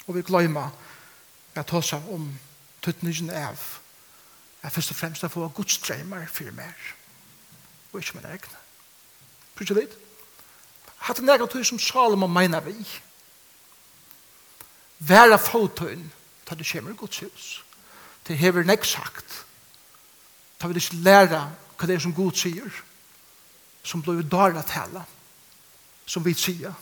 [0.05, 0.67] og vi gløyma
[1.55, 2.27] jeg ta seg om
[2.83, 3.71] tøytningen av
[4.65, 6.93] jeg først og fremst få Guds treimer for mer
[7.93, 8.63] og ikke min egne
[9.55, 9.95] Prøvd litt?
[11.07, 12.75] Hatt en egen tøy som Salomon mener vi.
[15.05, 16.03] Væra fotøyn
[16.45, 17.63] ta det kommer i Guds hus.
[18.27, 19.45] Det hever nek sagt.
[20.61, 21.41] Da vil ikke lære
[21.77, 22.71] hva det er som Gud sier,
[23.83, 25.03] som blir dara tala,
[26.05, 26.73] som vi sier,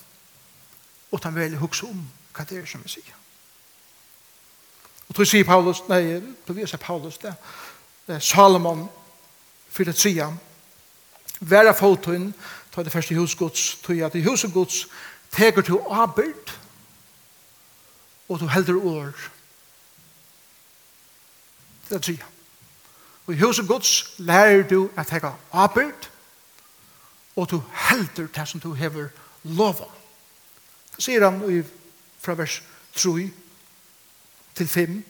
[1.12, 3.19] og ta vel hukse om hva det er som vi sier.
[5.10, 7.34] Og tog sier Paulus, nei, tog vi sier Paulus det,
[8.08, 8.88] det er Salomon,
[9.69, 10.32] for det sier,
[11.41, 12.32] være fotun,
[12.71, 14.54] ta det første husgods, tog at i huset
[15.32, 16.54] teker til arbeid,
[18.30, 19.13] og du helder år,
[21.89, 22.26] Det er tria.
[23.28, 26.10] Og i huset gods lærer du at hega arbeid,
[27.36, 29.08] og du helder det som du hever
[29.43, 29.88] lova.
[30.96, 31.63] Det sier han i
[32.22, 32.62] fra vers
[32.96, 33.30] 3
[34.56, 35.04] til 5.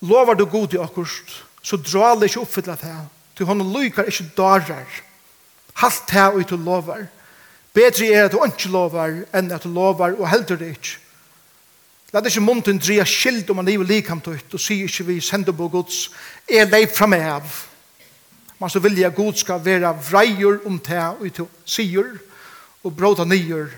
[0.00, 2.96] Lovar du god i akkurst, så drar det ikke oppfyllet det.
[3.38, 5.00] Du har hånden lykker, ikke darer.
[5.74, 7.06] Halt det ut du lovar.
[7.74, 10.98] Bedre er at du ikke lovar enn at du lovar og helder det ikke.
[12.14, 15.16] La det ikke munden dreie skild om man livet likam tøyt, og sier ikke vi
[15.18, 16.12] sender på Guds,
[16.46, 17.56] er leip fra meg av.
[18.62, 22.12] Man så vilja Gud skal være vreier om te og til sier,
[22.86, 23.72] og bråta nyer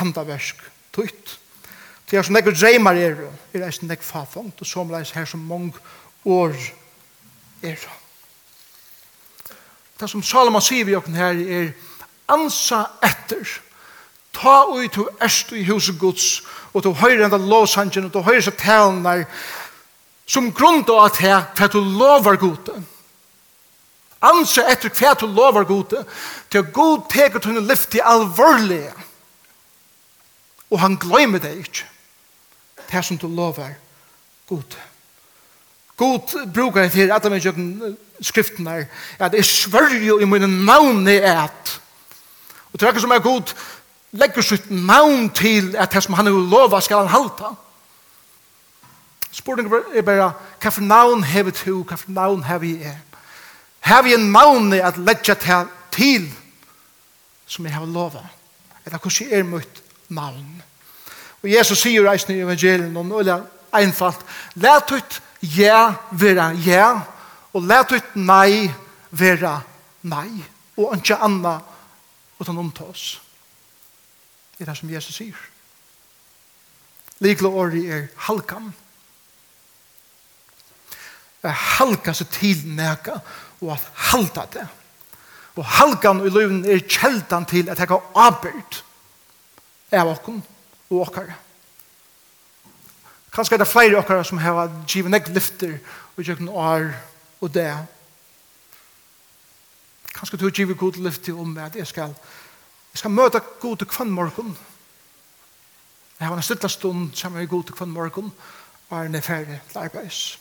[0.00, 1.36] handaversk tøyt.
[2.10, 3.22] Det er som nekker dreimar er,
[3.54, 5.70] er eisen nekk fafongt, og som leis her som mong
[6.26, 6.58] år
[7.62, 7.86] er.
[9.94, 11.70] Det som Salomon sier vi åkken her er
[12.34, 13.46] ansa etter,
[14.40, 18.42] ta ui to erst i huset gods, og to høyre enda lovsangen, og to høyre
[18.46, 19.26] seg talene,
[20.30, 22.76] som grunn av at her, for du lover gode.
[24.20, 26.04] Anse etter hva du lover gode,
[26.50, 28.92] til at god teker tunne lyft til alvorlige,
[30.70, 31.88] og han glemmer det ikke,
[32.92, 33.74] det som du lover
[34.48, 34.86] gode.
[35.96, 37.58] God brukar det til at han gjør
[38.24, 38.84] skriften der,
[39.18, 41.80] at jeg svørger jo i mine navn i et.
[42.72, 43.52] Og det er ikke som er god,
[44.12, 47.52] legger sitt navn til at det som han har lova skal han halta.
[49.30, 52.98] Spørningen er bare, hva for navn har vi to, hva for navn har vi er?
[53.80, 56.26] Har vi en navn at legge til til
[57.46, 58.24] som jeg har lova?
[58.84, 60.62] Eller hvordan er mitt navn?
[61.42, 63.38] Og Jesus sier reisende i evangelien, og nå er det
[63.72, 64.20] einfalt,
[64.54, 65.22] let ut
[65.56, 67.00] ja være ja,
[67.54, 68.68] og let ut nei
[69.10, 69.60] være
[70.02, 70.28] nei,
[70.76, 71.60] og ikke anna
[72.40, 73.20] utan omtås
[74.60, 75.36] er det som Jesus sier.
[77.20, 78.70] Likle året er halkan.
[81.40, 83.18] Det er halka seg til neka
[83.60, 84.66] og at halta det.
[85.56, 88.82] Og halkan i løven er kjeldan til at jeg har avbyrd
[89.92, 90.42] av okken
[90.90, 91.36] og okkara.
[93.30, 96.86] Kanskje er det flere okkara som har givet nek lyfter og gjør gjøkken år
[97.40, 97.72] og det.
[100.14, 102.49] Kanskje du har givet god lyfter om at jeg skal avbyrd
[102.92, 104.58] Jeg skal møte god til kvann morgen.
[106.20, 108.32] Jeg har en stille stund som er god til kvann morgen
[108.90, 110.38] og er ned ferdig til arbeids.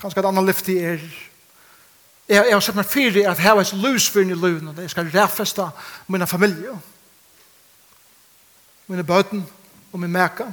[0.00, 0.98] Kanskje et annet lyft i er
[2.28, 4.90] Jeg, jeg har sett meg fire at jeg har et lusfyrn i løven og jeg
[4.90, 5.66] skal ræfeste
[6.08, 6.78] mine familie
[8.86, 9.46] mine bøten
[9.92, 10.44] og min mæka.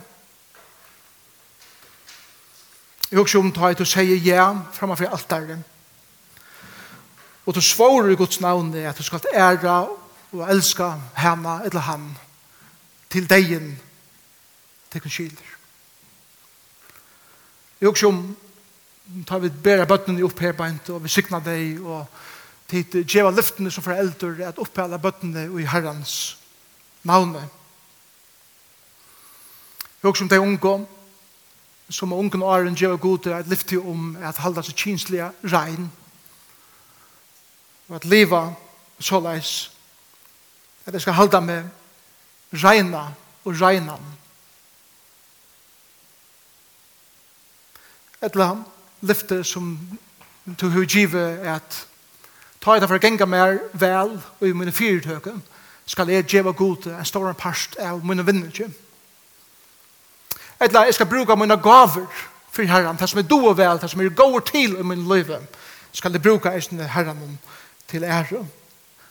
[3.12, 5.60] Jeg har også omtatt å si ja fremfor alt der
[7.45, 9.88] og du svarer i Guds navn er at du skal ære
[10.32, 12.18] og elska henne eller han
[13.10, 13.80] til degen
[14.92, 15.50] til hun skilder.
[17.82, 18.38] Jeg er også om
[19.28, 22.06] tar vi bæra bøttene opp her beint og vi sykner deg og
[22.70, 26.38] til djeva lyftene som foreldre at opphella bøttene i herrens
[27.04, 27.34] navn.
[27.34, 27.48] Jeg
[30.04, 30.86] er også om de unge
[31.89, 35.89] som ungen og åren djeva gode at lyfte om at halda seg kinslige regn
[37.89, 38.54] og at leva
[39.00, 39.72] såleis
[40.89, 41.63] at jeg skal halda med
[42.63, 43.04] reina
[43.45, 44.02] og reinan.
[48.25, 48.56] Etla
[49.06, 49.78] lyfte som
[50.60, 51.86] du har givet at
[52.60, 55.38] ta et for å genga mer vel og i mine fyrtøkken
[55.86, 58.67] skal jeg gjeva god en stor part av mine vinnertje.
[60.60, 62.10] Etla jeg skal bruka mine gaver
[62.49, 65.38] for herran, det som er doa vel, det som er gåer til i min løyve,
[65.93, 67.38] skal jeg bruka eisne herran
[67.88, 68.49] til æren.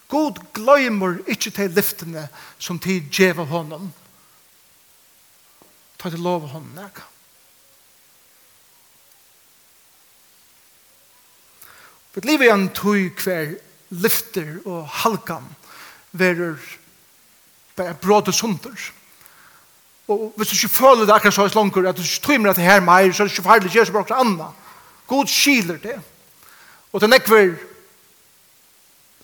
[0.08, 3.90] God gløymer ikke til lyftene som tid djeva honom.
[5.98, 7.00] Ta til lov av honom nek.
[12.14, 13.58] Vi lever i en tøy hver
[13.94, 15.44] lyfter og halkan
[16.18, 16.56] verur
[17.78, 18.88] bare bråd og sunder.
[20.08, 22.56] Og hvis du ikke føler det akkurat så i slanger, at du ikke tøymer at
[22.56, 24.48] det her meir, så er det ikke farlig, det er så bra anna.
[25.06, 25.98] God skiler det.
[26.92, 27.52] Og det nekver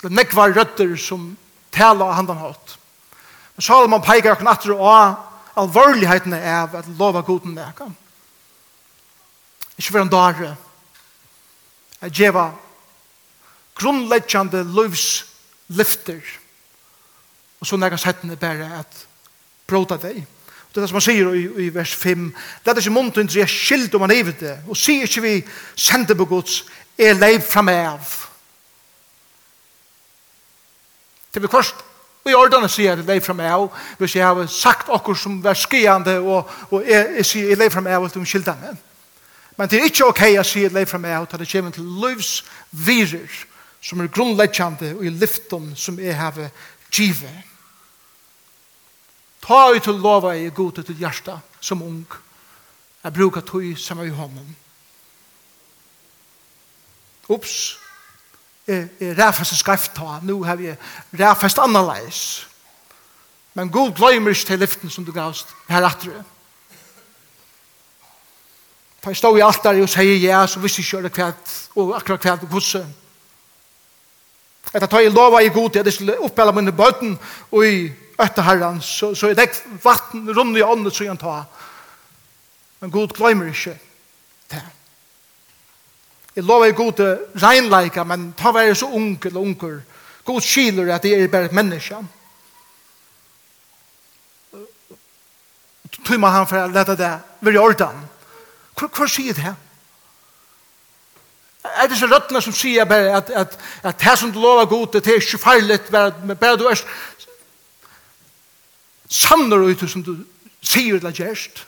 [0.04, 1.30] til nekvar røtter som
[1.72, 2.76] taler av handan hatt.
[3.56, 7.88] Men Salomon peikar akkurat natter og alvorligheten er av at lova goden neka.
[9.78, 10.54] Ikke for en dare
[12.04, 12.50] at djeva
[13.80, 15.24] grunnleggjande livs
[15.72, 16.20] lyfter
[17.60, 18.98] og så neka settene bare at
[19.64, 20.20] bråta deg.
[20.20, 22.26] Det er det som han sier i, i vers 5.
[22.60, 24.56] Det er ikke som muntun sier skild om han hevet det.
[24.68, 25.34] Og sier ikke vi
[25.78, 26.64] sender på gods,
[26.98, 28.23] er leiv framav.
[31.34, 31.84] Det vi først
[32.24, 33.66] Og i ordene sier jeg leif fra av,
[34.00, 37.74] hvis jeg har sagt okkur som var skriande, og, og jeg, jeg sier jeg leif
[37.76, 38.78] fra av at de skilda meg.
[39.58, 42.30] Men det er ikke ok å si leif fra av, til det kommer til livs
[42.70, 43.28] virer,
[43.84, 46.40] som er grunnleggjande og i lyfton som jeg har
[46.88, 47.44] givet.
[49.44, 52.06] Ta ut til lova i god til hjärsta som ung.
[53.04, 54.56] Jeg bruker tog samme i hånden.
[57.28, 57.76] Ups,
[58.68, 60.74] ræfast og skreft ta, nu har vi
[61.20, 62.48] ræfast annerleis.
[63.54, 66.24] Men god gløymer ikke til lyften som du gavst her atre.
[69.02, 72.20] For jeg stod i altari og sier ja, så visste jeg ikke kvært, og akkurat
[72.20, 72.80] kvært og kusse.
[74.74, 77.18] Etter tar jeg lova i god, jeg skulle oppella mine bøten,
[77.52, 81.44] og i øtta herran, så, så er det vatten rundt i ånden, så jeg tar.
[82.80, 83.76] Men god gløymer ikke
[84.48, 84.62] til.
[86.36, 89.80] Jeg lover jeg god til regnleika, men ta var så ung eller unger.
[90.24, 91.96] God skiler at jeg er bare et menneske.
[96.04, 97.12] Tøy man han for å lette det
[97.44, 98.00] være orden.
[98.74, 99.52] Hva, hva sier det?
[101.64, 104.98] Er det så røttene som sier bare at, at, at det som du lover god
[104.98, 106.82] det er ikke farlig, bare, bare du er
[109.08, 110.16] samner ut som du
[110.64, 111.62] sier det gjerst.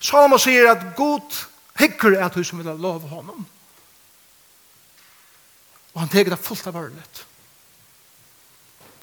[0.00, 1.46] Salma sier at god
[1.78, 3.46] hikker er at du som vil love honom.
[5.94, 7.24] Og han teker det fullt av ørlet.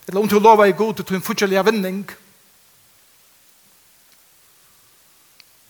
[0.07, 2.03] Eller om du lover i god til en fortjellig vinning.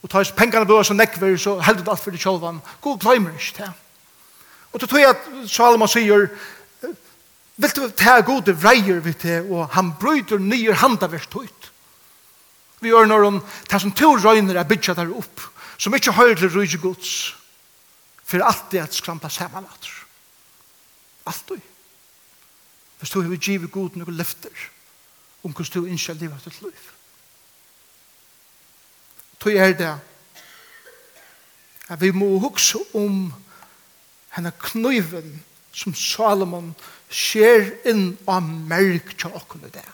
[0.04, 2.60] Og tar pengene blå som nekver, så helder det alt for det sjølvan.
[2.84, 3.72] God glemmer ikke det.
[4.76, 6.28] Og du tror at Salomon sier,
[7.56, 11.70] vil du ta gode vreier vi til, og han bryter nye handaverst ut.
[12.84, 13.40] Vi gjør når han
[13.72, 15.42] tar som to røyner er bytja der opp
[15.78, 17.36] som ikke høyre til rydde gods,
[18.24, 19.90] for alt det at skrampa saman at.
[21.26, 21.58] Alt du.
[23.00, 24.54] Hvis du har givet god noen løfter,
[25.44, 26.86] om hvordan du innskjell livet til liv.
[29.40, 29.94] Tøy er det
[31.90, 33.28] at vi må huske om
[34.34, 35.44] henne kniven
[35.76, 36.72] som Salomon
[37.12, 39.86] skjer inn av merk til åkken i det.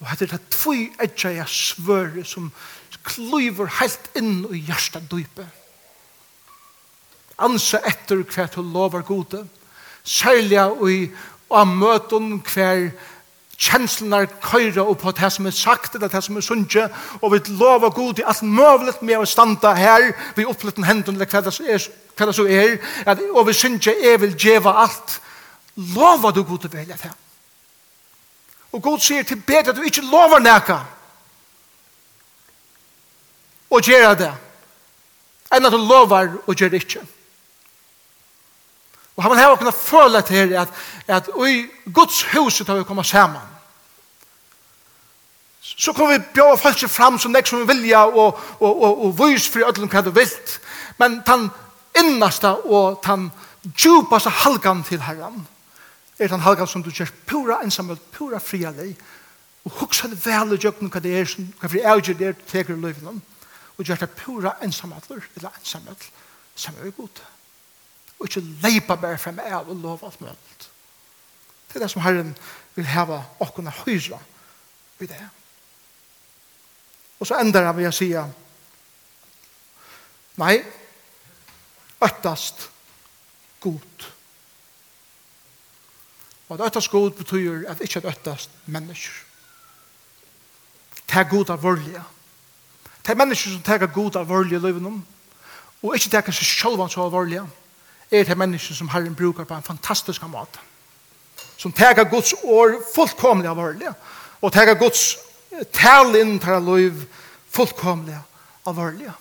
[0.00, 2.50] Og hette er det tvoi etja jeg svøre som
[3.06, 5.46] klyver helt inn i hjärsta dype.
[7.38, 9.44] Ansa etter hver du lover gode,
[10.04, 11.00] særlig i
[11.50, 12.90] og møten hver
[13.56, 16.88] kjenslene køyre og på det som er sagt eller det som er sunnje
[17.22, 21.30] og vi lover god i alt møvlet med å standa her vi opplitten hendene eller
[21.30, 21.86] hva det er,
[22.16, 22.76] hva det så er
[23.06, 25.20] at, og vi sunnje jeg vil djeva alt
[25.76, 27.14] lover du god i velja det
[28.76, 30.76] Og Gud sier til bedre at du ikke lover nækka.
[33.72, 34.32] Og gjør det.
[35.56, 37.00] Enn at du lover og gjør det ikke.
[39.16, 40.68] Og han har kunnet føle til at,
[41.08, 41.64] at i
[41.94, 43.40] Guds hus har vi kommet sammen.
[45.60, 49.18] Så kommer vi bjøre folk fram som nek som vi vilja og, og, og, og
[49.18, 50.60] vys for ødelen hva du vilt.
[51.00, 51.48] Men den
[51.96, 53.30] innaste og den
[53.72, 55.46] djupaste halgan til Herren
[56.18, 58.94] er den halgan som du kjørs pura ensamhet, pura fria lei,
[59.66, 62.38] og hugsa det vel og jøkken hva det er, hva det er, hva det er,
[62.48, 63.20] teker i løyvene,
[63.76, 66.08] og gjør det pura ensamhetler, eller ensamhet,
[66.54, 67.20] som er god.
[68.18, 70.36] Og ikke leipa bare frem av og lov alt mulig.
[71.66, 72.32] Det er det som Herren
[72.76, 74.20] vil heva okkona høyra
[75.00, 75.20] i det.
[77.20, 78.08] Og så ender jeg ved å si
[80.40, 80.54] nei,
[82.04, 82.68] øttast
[83.60, 84.08] god.
[86.48, 89.12] Og at øttast god betyr at ikkje at øttast mennesker.
[91.06, 92.02] Ta god av vorlige.
[93.04, 94.98] Ta mennesker som tega god av vorlige løyvenom,
[95.82, 97.44] og ikkje tega seg sjølvan så av vorlige,
[98.10, 100.58] er det mennesker som Herren brukar på en fantastisk måte.
[101.56, 103.94] Som tega Guds år fullkomlig av vorlige,
[104.40, 105.16] og tega Guds
[105.72, 107.06] tal inn til løyv
[107.54, 108.18] fullkomlig
[108.66, 109.14] av vorlige.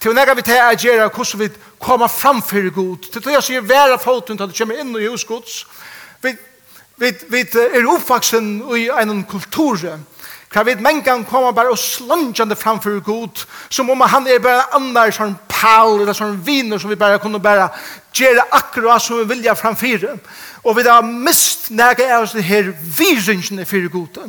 [0.00, 1.48] Til å nega vi til å gjøre hvordan vi
[1.80, 3.06] kommer framfor god.
[3.08, 5.62] Til å gjøre vera foten til å komme inn i hos Guds.
[6.24, 6.34] Vi,
[6.96, 9.82] vi, vi er oppvaksen i en kultur
[10.54, 15.10] hva vet mengan kommer bare og slangjande framfor god som om han er bare annar
[15.14, 17.66] sånn pal eller sånn viner som vi bare kunne bare
[18.14, 20.06] gjøre akkurat som vi vilja framfor
[20.62, 24.22] og vi da mist nega er oss det her virringene for god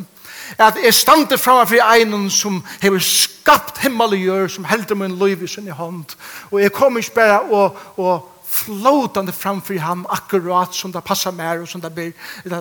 [0.58, 5.42] at jeg stande framfor einen som har skapt himmel og gjør som helder min liv
[5.42, 6.16] i sin hånd
[6.50, 11.62] og jeg kommer ikke bare og, og flotande framför ham akkurat som det passar mer
[11.62, 12.12] och som det blir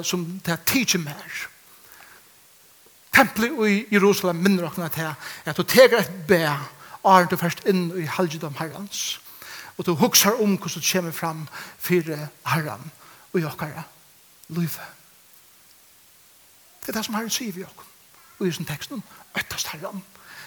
[0.04, 1.48] som det teacher mer.
[3.10, 6.60] Templet i Jerusalem minner och att här att du tegar ett bä
[7.04, 9.20] är du först in i halvdom herrans
[9.76, 12.92] och du huxar om hur du kommer fram för herran
[13.32, 13.84] och jokare
[14.48, 14.80] liv.
[16.86, 17.66] Det är det som herren sier vi
[18.38, 19.02] och i sin texten
[19.34, 20.02] öttast herran.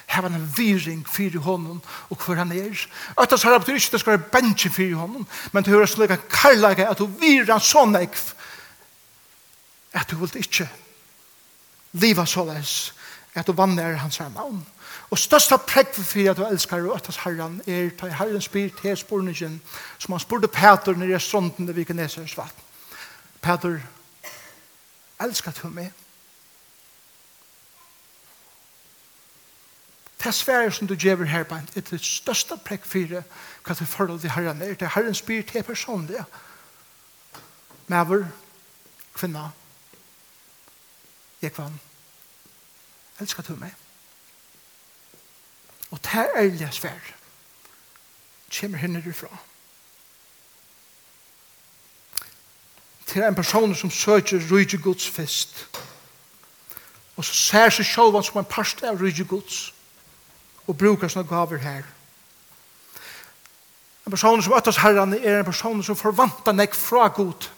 [0.09, 2.85] Her var en viring fyrir honom og hvor han er.
[3.21, 6.27] Øtta sara betyr ikke det skal være bensjen fyrir honom, men det hører slik en
[6.29, 8.33] karlaga at du virer han sånn ekv
[9.93, 10.67] at du vil ikke
[11.97, 12.91] liva såleis
[13.37, 14.59] at du vanner hans her navn.
[15.09, 18.69] Og størsta prekk for at du elskar og øttes herren er ta i herren spyr
[18.81, 19.59] til sporningen
[19.97, 22.65] som han spurte Peter nere i stronden ved Genesers vatten.
[23.41, 23.79] Peter,
[25.21, 25.93] elskar du meg?
[30.23, 33.21] Det svære som du gjør her på er det største prekk for
[33.63, 34.73] hva du forhold til herren er.
[34.75, 36.19] Det er herren spyr til personlig.
[37.87, 38.25] Mæver,
[39.13, 39.49] kvinna,
[41.41, 41.79] jeg kvann,
[43.19, 43.71] elsker du meg.
[45.91, 47.15] Og det er ærlige svære.
[48.49, 49.37] Kjemmer henne derfra.
[53.05, 55.67] Til en person som søker rydde Guds fest.
[57.15, 59.78] Og så ser seg selv som en parst av rydde Guds fest
[60.69, 61.85] og brukar sånne gaver her.
[64.05, 67.49] En person som øttes herren er en person som forvantar nek fra god.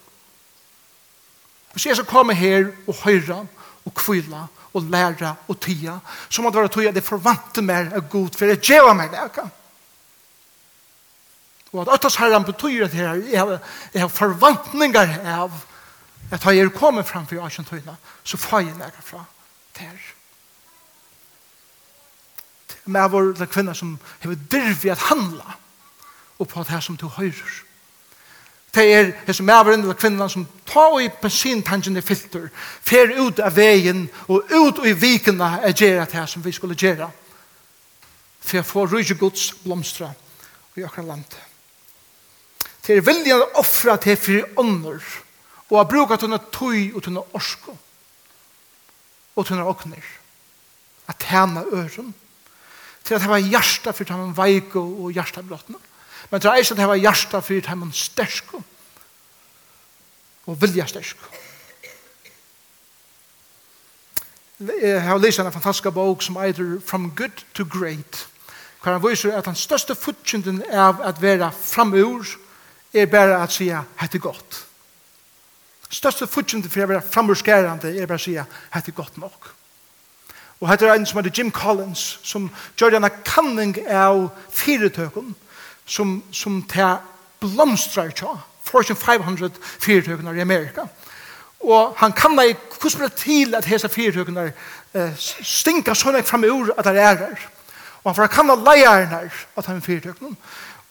[1.71, 3.45] Hvis jeg skal komme her og høyre
[3.85, 5.97] og kvila og læra og tia,
[6.29, 9.11] så må det være tog at jeg forvantar mer av god, for jeg gjør meg
[9.11, 9.49] det
[11.71, 13.59] Og at øttes herren betyr at jeg har,
[13.93, 15.51] jeg har forvantninger av
[16.31, 19.23] at jeg er kommet fram for jeg ikke tøyna, så får jeg læra fra
[19.75, 20.20] det her
[22.85, 25.57] med vår eller kvinner som har dyrvi at handla
[26.39, 27.59] og på det som du høyrer.
[28.73, 32.47] Det er det som er eller kvinnan som tar i bensintangene filter,
[32.81, 37.09] fer ut av veien og ut i vikene er gjerra det som vi skulle gjerra.
[38.41, 40.13] For jeg får rydde gods blomstra
[40.75, 41.35] i akkurat land.
[42.81, 45.03] Det er vilja å offra til for ånder
[45.69, 47.75] og å bruka tunne tøy og tunne orsko
[49.35, 50.07] og tunne åkner
[51.11, 52.13] at tjene øren
[53.03, 55.77] til at det var hjärsta for dem veiko og hjärsta blåttene.
[56.29, 58.63] Men det er ikke at det var hjärsta for dem stersko
[60.45, 61.25] og vilja stersko.
[64.81, 68.27] Jeg har lyst en fantastisk bok som heter From Good to Great
[68.81, 72.25] hver han viser at den største futtjenden av at være framur
[72.93, 74.65] er bare at sige hette godt.
[75.89, 79.51] Største futtjenden for å være framurskærende er bare at sige hette godt nok.
[80.61, 85.33] Og hette er en som heter Jim Collins, som gjør en kanning av fyretøkken
[85.85, 86.99] som, som til
[87.41, 90.85] blomstrar tja, Fortune 500 fyretøkken i Amerika.
[91.61, 96.29] Og han kan da i hvordan det til at hese fyretøkken eh, stinker sånn jeg
[96.29, 97.49] frem ord at det er her.
[98.03, 100.37] Og han får kan da leierne her at han er fyretøkken.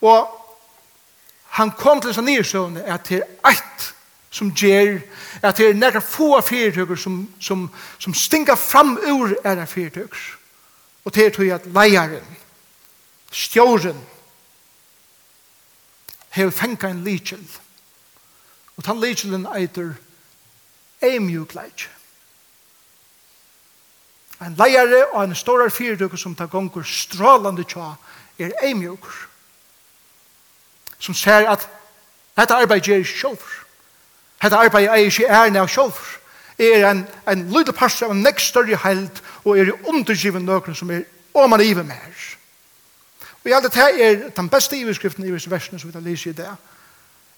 [0.03, 0.37] Og
[1.59, 3.89] han kom til disse nyrsøvne at det er eit
[4.31, 5.01] som ger
[5.43, 7.67] at det er nekra få fyrtøkker som, som,
[7.99, 10.37] som stinker fram ur era fyrtøkker.
[11.05, 12.37] Og det er tog at leieren,
[13.33, 13.99] stjåren,
[16.31, 17.43] hever fengt en lykjel.
[18.77, 19.95] Og den lykjelen eiter
[21.03, 21.89] eimjukleik.
[24.41, 27.95] En leiere og en stor fyrtøkker som tar gonger strålande tja
[28.39, 29.27] er eimjukur.
[30.99, 31.67] Som ser at
[32.37, 33.70] dette arbeid gjør sjåfur.
[34.43, 36.17] Hetta arbeid er ikke ærne av sjolver.
[36.61, 40.91] Er en, en lydel parst av en nekst større held, og er undergiven nøkron som
[40.91, 42.17] er om man iver mer.
[43.45, 46.37] Og jeg det her er den beste iverskriften i versene som vi da lyser i
[46.37, 46.51] det.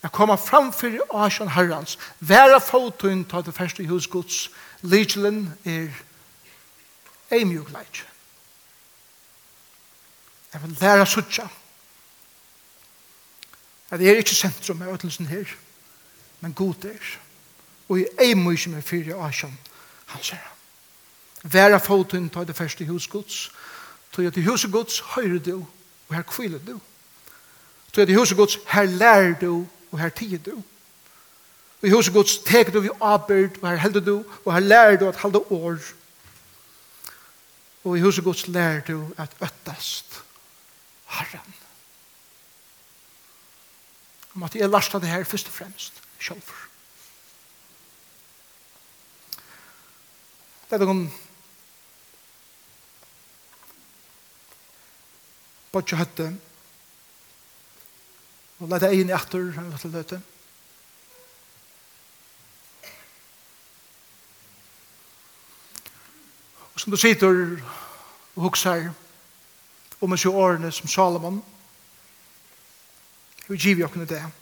[0.02, 4.50] Jeg kommer framfor Asjan Herrans, være fotoen ta det første husgods,
[4.82, 5.70] lydelen er
[7.30, 8.06] ei mjuk eimjugleit.
[10.52, 11.46] Jeg vil lære suttja.
[13.90, 15.46] At det er ikke sentrum av ødelsen her
[16.42, 17.18] men god er.
[17.88, 19.54] Og i ei mykje med fyrir asjan,
[20.06, 20.58] han sier han.
[21.52, 23.50] Væra foten tar det første husgods,
[24.12, 25.62] tog jeg til husgods høyre du,
[26.08, 26.80] og her kvile du.
[27.92, 30.62] Tog jeg til husgods her lær du, og her tie du.
[31.82, 35.08] Og i husgods tek du vi arbeid, og her held du, og her lær du
[35.08, 35.78] at halde år.
[37.84, 40.22] Og i husgods lær du at øttast
[41.06, 41.54] Herren.
[44.34, 46.62] Om at jeg lasta det her først og fremst sjølver.
[50.70, 51.06] Det er noen
[55.72, 56.26] Bodja høtte.
[58.60, 60.18] Og lette egen i atter han lette løte.
[66.72, 67.40] Og som du sitter
[68.36, 68.90] og hukser
[70.00, 71.40] om en sjå årene som Salomon
[73.48, 74.41] og giv jo kunne det og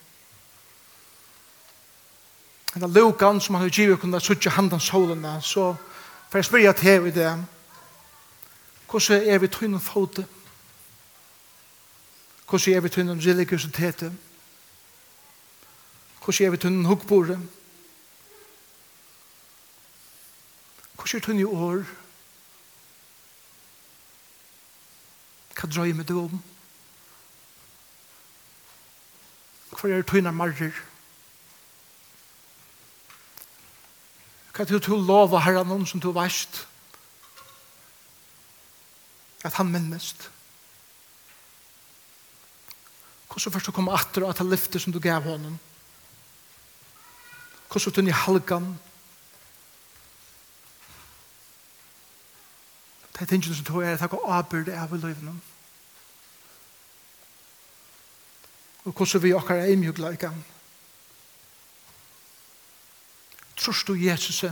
[2.75, 5.75] den lukan som han har givet kunne suttje handan solene, så
[6.31, 7.47] for jeg spyrir til her i det,
[8.91, 10.27] hvordan er vi tøyne fote?
[12.49, 14.13] Hvordan er vi tøynen religiøsitet?
[16.25, 17.41] Hvordan er vi tøynen hukkbore?
[20.95, 21.85] Hvordan er tøynen i år?
[25.55, 26.43] Hva drøy med du om?
[29.71, 30.71] Hvor er tøynen marrer?
[30.71, 30.90] Hva
[34.61, 36.67] Hva er det du lova herra noen som du veist?
[39.41, 40.27] At han minnest.
[43.31, 45.57] Hvordan først du kommer atter og at han lyfter som du gav honom?
[47.73, 48.69] Hvordan du er i halgan?
[53.17, 55.41] Det er tingene som du er at han går avbyrde av i løyvnum.
[58.85, 60.37] Og hvordan vi okkar er imjugleikan?
[60.37, 60.60] Hvordan
[63.61, 64.45] Trus du Jesus?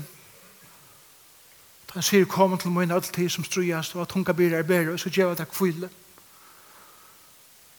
[1.94, 4.92] Han sier, kom til min alltid som strujast, og at hun kan bli der bedre,
[4.92, 5.88] og så gjør jeg deg kvile.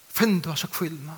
[0.09, 1.17] Finn du altså kvilene.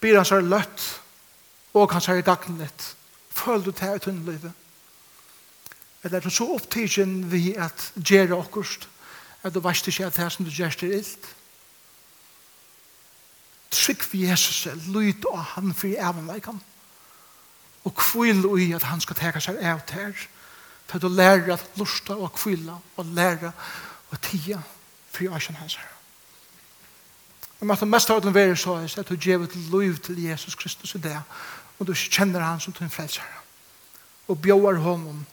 [0.00, 0.86] Byr han er løtt,
[1.78, 2.88] og han er i litt
[3.32, 4.52] Følg du til i tunnelivet.
[6.02, 8.88] Eller er du så opptidgen vi at gjør akkurst,
[9.42, 11.28] at du veist ikke at det som du gjør det illt.
[13.72, 16.60] Trygg for Jesus, lyd og han for i evenleikene.
[17.84, 20.14] Og kvile i at han skal teka seg av til
[20.86, 23.52] for at du lærer at lusta og kvile og lære
[24.10, 24.60] og tia
[25.10, 25.88] for æsjen hans her.
[27.60, 30.22] Men at det mest av den verden så er at du gjør et liv til
[30.22, 31.16] Jesus Kristus i det
[31.78, 33.26] og du kjenner han som din frelser
[34.28, 35.24] og bjør honom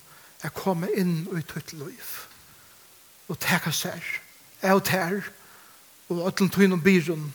[0.44, 2.14] er komme inn i ditt liv
[3.30, 4.02] og teka seg
[4.66, 5.20] av til
[6.10, 7.28] og at ætlen tøyne byrån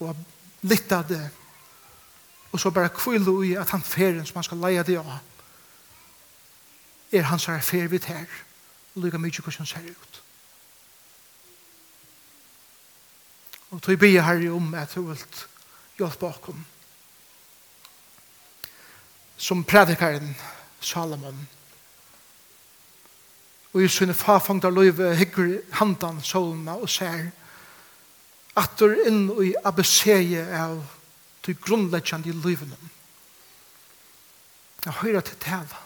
[0.00, 0.16] og
[0.62, 1.30] lytta det
[2.52, 5.18] og så bara kvile i at han ferien som han skal leia det av
[7.12, 8.26] er hans her fer vidt her
[8.94, 10.22] og lykka mykje hvordan han ser ut
[13.70, 15.24] og tog bia herre om at du vil
[15.98, 16.64] hjelpe bakom
[19.38, 20.36] som predikaren
[20.80, 21.48] Salomon.
[23.72, 27.30] Og i sinne fafangda løyve hygger handan solna og ser
[28.58, 30.80] atur inn i abbeseie av
[31.44, 32.78] til grunnleggjande i livene.
[34.84, 35.84] Jeg hører til tæva.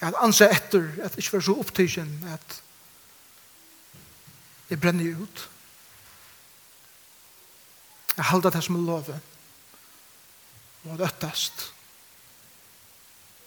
[0.00, 2.58] Jeg anser etter at jeg ikke var så opptidgen at
[4.70, 5.48] jeg brenner ut.
[8.16, 9.16] Jeg halda det som love
[10.86, 11.66] og røttast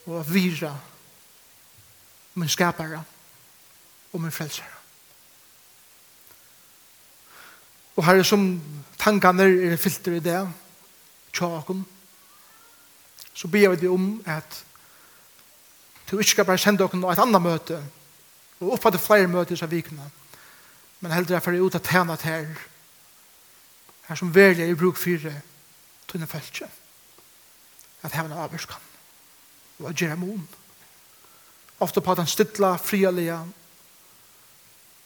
[0.10, 0.74] og vira
[2.34, 3.04] min skapare
[4.14, 4.79] og min frelsare.
[8.00, 8.44] Og her er som
[8.96, 10.40] tankene er filter i det,
[11.36, 11.82] tjaken,
[13.36, 14.64] så ber vi om at
[16.08, 17.80] du ikke skal bare sende dere et annet møte,
[18.60, 20.08] og oppfatte flere møter i vikene,
[21.00, 22.64] men heller er for å ut at tjene til her,
[24.08, 25.36] her som velger i bruk fire,
[26.08, 26.72] tunne følelse,
[28.02, 28.88] at hevne avgjørskan,
[29.80, 30.48] og at gjøre mon.
[31.84, 33.44] Ofte på at han stilla, frialige,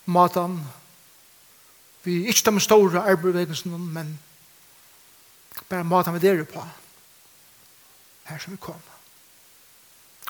[0.06, 0.62] maten.
[2.04, 4.20] Vi er ikke de store arbeidsbevegelsene, men
[5.70, 6.66] bare maten vi der på
[8.24, 8.82] her som vi kom.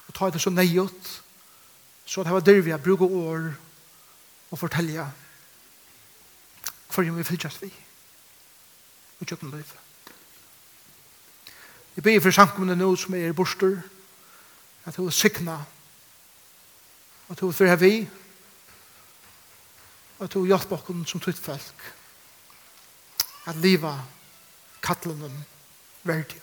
[0.07, 1.23] Og ta det så nøyot,
[2.05, 3.53] så det var der vi har brukt år
[4.51, 5.07] og fortelle
[6.93, 7.73] hver vi fylltjast vi
[9.19, 9.79] og kjøkken løyve.
[11.95, 13.81] Jeg ber for samkommende nå som er i borster,
[14.85, 15.57] at hun sikna,
[17.29, 18.09] at hun fører vi,
[20.23, 21.81] og at du hjelpe oss som tøyt folk
[23.51, 23.97] at liva
[24.79, 25.35] kattlenen
[26.07, 26.39] verdig.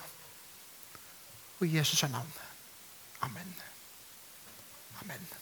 [1.61, 2.33] Og Jesus er navn.
[3.25, 3.55] Amen.
[5.01, 5.40] Amen.